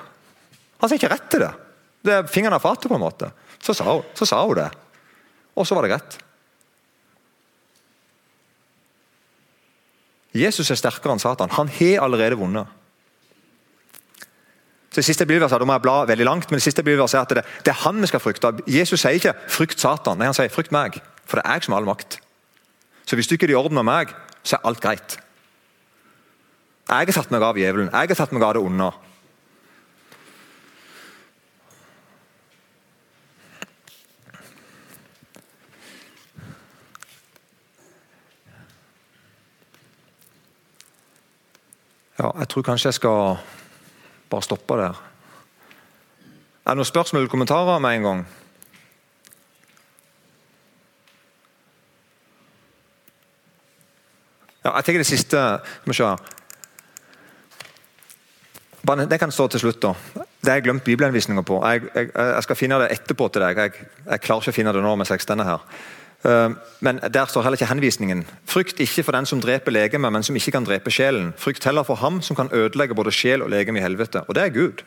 Han 0.81 0.90
sa 0.90 0.97
ikke 0.97 1.12
rett 1.12 1.29
til 1.31 1.45
det. 1.45 1.53
Det 2.01 2.16
er 2.16 2.33
fingeren 2.33 2.57
av 2.57 2.64
fatet, 2.64 2.88
på 2.90 2.97
en 2.97 3.05
måte. 3.05 3.31
Så 3.61 3.77
sa, 3.77 3.87
hun, 3.92 4.05
så 4.16 4.27
sa 4.27 4.40
hun 4.44 4.57
det. 4.57 4.70
Og 5.57 5.66
så 5.66 5.77
var 5.77 5.87
det 5.87 5.92
greit. 5.92 6.18
Jesus 10.37 10.70
er 10.70 10.79
sterkere 10.79 11.16
enn 11.16 11.23
Satan. 11.23 11.51
Han 11.57 11.70
har 11.81 12.05
allerede 12.05 12.38
vunnet. 12.38 12.68
Så 14.90 14.99
det 14.99 15.07
siste 15.07 15.27
bibelverset, 15.27 15.62
må 15.66 15.77
jeg 15.77 15.85
bla 15.85 15.96
veldig 16.07 16.27
langt, 16.27 16.51
men 16.51 16.59
det 16.59 16.64
siste 16.66 16.83
bibelverset 16.83 17.18
er 17.18 17.23
at 17.23 17.35
det, 17.38 17.42
det, 17.62 17.70
er 17.70 17.83
han 17.85 18.01
vi 18.03 18.09
skal 18.11 18.23
frykte. 18.23 18.51
Jesus 18.66 19.01
sier 19.01 19.18
ikke 19.18 19.35
'frykt 19.46 19.79
Satan', 19.79 20.18
nei, 20.18 20.27
han 20.27 20.35
sier 20.35 20.51
'frykt 20.51 20.75
meg', 20.75 20.99
for 21.25 21.38
det 21.38 21.46
er 21.46 21.53
jeg 21.61 21.64
som 21.64 21.75
har 21.75 21.83
all 21.83 21.87
makt. 21.87 22.18
Så 23.07 23.14
hvis 23.14 23.27
du 23.27 23.35
ikke 23.35 23.46
er 23.46 23.55
i 23.55 23.59
orden 23.59 23.75
med 23.75 23.87
meg, 23.87 24.14
så 24.42 24.57
er 24.57 24.66
alt 24.66 24.81
greit. 24.81 25.18
Jeg 26.88 27.07
har 27.07 27.12
tatt 27.14 27.31
meg 27.31 27.42
av 27.42 27.55
djevelen, 27.55 27.90
jeg 27.92 28.09
har 28.09 28.18
tatt 28.18 28.33
meg 28.33 28.42
av 28.42 28.55
det 28.55 28.62
onde. 28.62 28.90
Ja, 42.20 42.30
jeg 42.38 42.48
tror 42.52 42.64
kanskje 42.66 42.90
jeg 42.90 42.98
skal 42.98 43.38
bare 44.30 44.44
stoppe 44.44 44.76
der. 44.76 44.98
Er 46.66 46.74
det 46.74 46.76
noen 46.76 46.88
spørsmål 46.88 47.22
eller 47.22 47.33
kommentarer 47.33 47.78
med 47.80 47.96
en 47.96 48.02
gang? 48.04 48.20
Ja, 54.64 54.74
jeg 54.74 54.85
tenker 54.85 55.00
det 55.00 55.09
siste 55.09 55.44
vi 55.87 55.96
se. 55.96 56.11
Det 58.85 59.20
kan 59.20 59.33
stå 59.33 59.46
til 59.48 59.61
slutt. 59.61 59.80
da. 59.80 59.94
Det 60.40 60.48
har 60.48 60.61
jeg 60.61 60.66
glemt 60.68 60.85
bibelhenvisninga 60.85 61.42
på. 61.42 61.62
Jeg, 61.64 61.88
jeg, 61.94 62.11
jeg, 62.14 62.42
skal 62.42 62.56
finne 62.56 62.83
det 62.83 62.92
etterpå 62.98 63.28
til 63.33 63.46
deg. 63.46 63.56
Jeg, 63.56 63.88
jeg 64.11 64.20
klarer 64.20 64.44
ikke 64.44 64.52
å 64.52 64.59
finne 64.59 64.76
det 64.76 64.85
nå 64.85 64.92
mens 64.96 65.12
jeg 65.12 65.24
står 65.24 65.44
her. 65.48 65.64
Eh, 66.24 66.50
men 66.80 67.00
der 67.00 67.26
står 67.26 67.42
heller 67.42 67.56
ikke 67.56 67.70
henvisningen. 67.70 68.24
Frykt 68.44 68.80
ikke 68.80 69.04
for 69.06 69.16
den 69.16 69.26
som 69.26 69.40
dreper 69.40 69.72
legemet, 69.72 70.12
men 70.12 70.22
som 70.26 70.37
ikke 70.37 70.52
kan 70.52 70.66
drepe 70.68 70.92
sjelen. 70.92 71.33
Frykt 71.40 71.64
heller 71.64 71.87
for 71.88 72.00
ham 72.00 72.20
som 72.22 72.37
kan 72.37 72.52
ødelegge 72.52 72.94
både 72.94 73.12
sjel 73.12 73.42
og 73.42 73.50
legeme 73.50 73.80
i 73.80 73.85
helvete. 73.85 74.24
Og 74.28 74.35
det 74.35 74.42
er 74.44 74.56
Gud. 74.56 74.85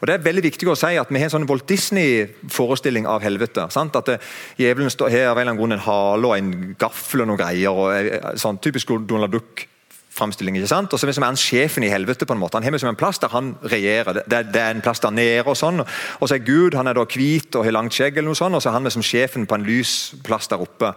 Og 0.00 0.06
Det 0.06 0.14
er 0.14 0.24
veldig 0.24 0.42
viktig 0.44 0.68
å 0.68 0.76
si 0.76 0.98
at 1.00 1.08
vi 1.08 1.18
har 1.18 1.30
en 1.30 1.32
sånn 1.32 1.46
Walt 1.48 1.64
Disney-forestilling 1.68 3.06
av 3.08 3.22
helvete. 3.24 3.70
Sant? 3.72 3.96
At 3.96 4.20
Djevelen 4.58 4.90
har 4.90 5.30
av 5.30 5.38
en 5.38 5.48
eller 5.48 5.72
en 5.72 5.86
hale 5.86 6.28
og 6.28 6.36
en 6.36 6.74
gaffel 6.78 7.22
og 7.22 7.30
noen 7.30 7.40
greier. 7.40 7.70
og 7.70 8.36
sånn 8.36 8.58
Typisk 8.60 8.92
Donald 9.08 9.32
Duck 9.32 9.64
framstilling. 10.14 10.56
ikke 10.56 10.70
sant? 10.70 10.92
Og 10.92 11.00
så 11.00 11.08
er 11.08 11.24
han 11.24 11.38
sjefen 11.38 11.84
i 11.84 11.90
helvete. 11.90 12.26
på 12.26 12.32
en 12.32 12.38
måte. 12.38 12.56
Han 12.56 12.64
har 12.64 12.72
liksom 12.72 12.88
en 12.88 12.96
plass 12.96 13.18
der 13.18 13.28
han 13.28 13.54
regjerer. 13.62 14.22
Det, 14.26 14.46
det, 14.52 14.60
er 14.60 14.70
en 14.70 14.82
plass 14.82 15.00
der 15.00 15.10
nede. 15.10 15.44
Og 15.46 15.56
sånn. 15.56 15.80
Og 16.20 16.28
så 16.28 16.34
er 16.34 16.46
Gud 16.46 16.74
han 16.74 16.86
er 16.86 16.94
da 16.94 17.04
hvit 17.04 17.54
og 17.54 17.64
har 17.64 17.72
langt 17.72 17.94
skjegg, 17.94 18.16
eller 18.16 18.30
noe 18.30 18.38
sånt, 18.38 18.54
og 18.54 18.62
så 18.62 18.70
er 18.70 18.78
han 18.78 18.84
liksom 18.84 19.02
sjefen 19.02 19.46
på 19.46 19.58
en 19.58 19.66
lys 19.66 20.14
plass 20.24 20.48
der 20.48 20.62
oppe. 20.62 20.94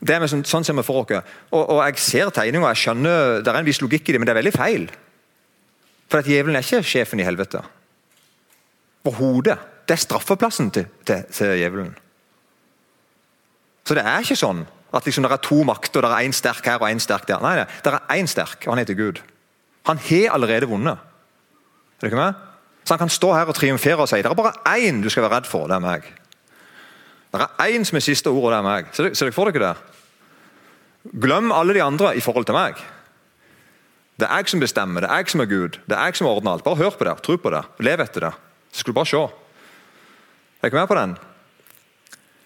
Det 0.00 0.14
er 0.14 0.22
liksom, 0.22 0.44
sånn 0.46 0.64
ser 0.64 0.76
vi 0.78 0.86
for 0.86 1.02
oss. 1.02 1.32
Og, 1.50 1.62
og, 1.62 1.82
jeg 1.88 1.98
ser 1.98 2.30
tegninga, 2.30 2.70
jeg 2.72 2.84
skjønner 2.84 3.42
det 3.42 3.52
er 3.52 3.60
en 3.60 3.66
viss 3.66 3.82
logikk 3.82 4.08
i 4.08 4.14
det, 4.14 4.20
men 4.22 4.30
det 4.30 4.34
er 4.34 4.42
veldig 4.42 4.54
feil. 4.54 4.88
For 6.08 6.22
at 6.22 6.30
djevelen 6.30 6.56
er 6.56 6.64
ikke 6.64 6.86
sjefen 6.86 7.20
i 7.20 7.26
helvete. 7.26 7.60
Overhodet. 9.04 9.58
Det 9.88 9.96
er 9.96 10.04
straffeplassen 10.04 10.70
til, 10.70 10.84
til, 11.08 11.24
til 11.32 11.54
djevelen. 11.56 11.94
Så 13.88 13.96
det 13.96 14.04
er 14.04 14.24
ikke 14.24 14.36
sånn 14.36 14.66
at 14.94 15.04
liksom 15.04 15.26
det 15.26 15.32
er 15.32 15.42
to 15.44 15.62
makter, 15.68 16.00
det 16.00 16.10
er 16.10 16.28
én 16.28 16.32
sterk 16.32 16.64
her 16.64 16.80
og 16.80 16.88
én 16.88 17.00
sterk 17.02 17.26
der. 17.28 17.42
Nei, 17.44 17.64
det 17.84 17.92
er 17.92 18.00
én 18.16 18.28
sterk, 18.30 18.62
og 18.64 18.72
han 18.72 18.80
heter 18.80 18.96
Gud. 18.96 19.20
Han 19.88 20.00
har 20.00 20.34
allerede 20.36 20.68
vunnet. 20.68 20.96
Er 20.96 22.06
det 22.06 22.12
ikke 22.12 22.22
med? 22.22 22.34
Så 22.84 22.94
Han 22.94 22.98
kan 22.98 23.12
stå 23.12 23.34
her 23.34 23.44
og 23.44 23.54
triumfere 23.54 24.00
og 24.00 24.08
si 24.08 24.22
det 24.22 24.30
er 24.30 24.34
bare 24.34 24.54
én 24.78 25.02
du 25.02 25.10
skal 25.10 25.26
være 25.26 25.36
redd 25.36 25.46
for, 25.46 25.66
det 25.68 25.76
er 25.76 25.84
meg. 25.84 26.06
Det 27.32 27.40
er 27.44 27.72
én 27.74 27.84
som 27.84 27.96
er 27.96 28.00
siste 28.00 28.30
ordet, 28.30 28.44
og 28.44 28.52
det 28.52 28.58
er 28.58 28.68
meg. 28.68 28.86
Ser 28.96 29.26
dere 29.26 29.36
for 29.36 29.50
dere 29.50 29.66
det? 29.66 29.76
Glem 31.20 31.52
alle 31.52 31.74
de 31.74 31.82
andre 31.82 32.16
i 32.16 32.20
forhold 32.24 32.48
til 32.48 32.56
meg. 32.56 32.80
Det 34.18 34.26
er 34.26 34.40
jeg 34.40 34.48
som 34.48 34.60
bestemmer, 34.60 35.04
det 35.04 35.10
er 35.10 35.20
jeg 35.20 35.30
som 35.30 35.40
er 35.44 35.50
Gud. 35.50 35.76
Det 35.86 35.96
er 35.96 36.08
jeg 36.08 36.16
som 36.16 36.26
ordner 36.26 36.56
alt. 36.56 36.64
Bare 36.64 36.80
hør 36.80 36.96
på 36.96 37.04
det, 37.04 37.16
tro 37.22 37.36
på 37.36 37.52
det, 37.52 37.62
lev 37.84 38.00
etter 38.00 38.28
det. 38.28 38.32
Så 38.72 38.80
skal 38.80 38.92
du 38.92 38.96
bare 38.96 39.06
se. 39.06 39.20
Er 40.62 40.70
dere 40.70 40.80
med 40.80 40.88
på 40.88 40.96
den? 40.98 41.18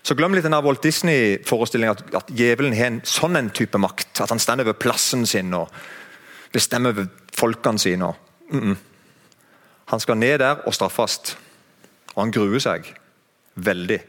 Så 0.03 0.17
Glem 0.19 0.35
litt 0.35 0.47
den 0.47 0.57
Walt 0.65 0.83
Disney-forestillingen 0.83 1.95
at, 1.95 2.15
at 2.23 2.31
djevelen 2.35 2.75
har 2.75 2.91
en 2.91 3.03
sånn 3.07 3.39
en 3.39 3.51
type 3.55 3.79
makt. 3.79 4.25
At 4.25 4.33
han 4.35 4.43
står 4.43 4.65
over 4.65 4.75
plassen 4.75 5.23
sin 5.31 5.55
og 5.55 5.71
bestemmer 6.53 6.91
over 6.97 7.07
folkene 7.39 7.79
sine. 7.79 8.15
Mm 8.51 8.63
-mm. 8.65 8.77
Han 9.87 10.01
skal 10.01 10.17
ned 10.17 10.39
der 10.39 10.67
og 10.67 10.75
straffes. 10.75 11.37
Og 12.15 12.23
han 12.23 12.33
gruer 12.33 12.59
seg 12.59 12.95
veldig. 13.55 14.01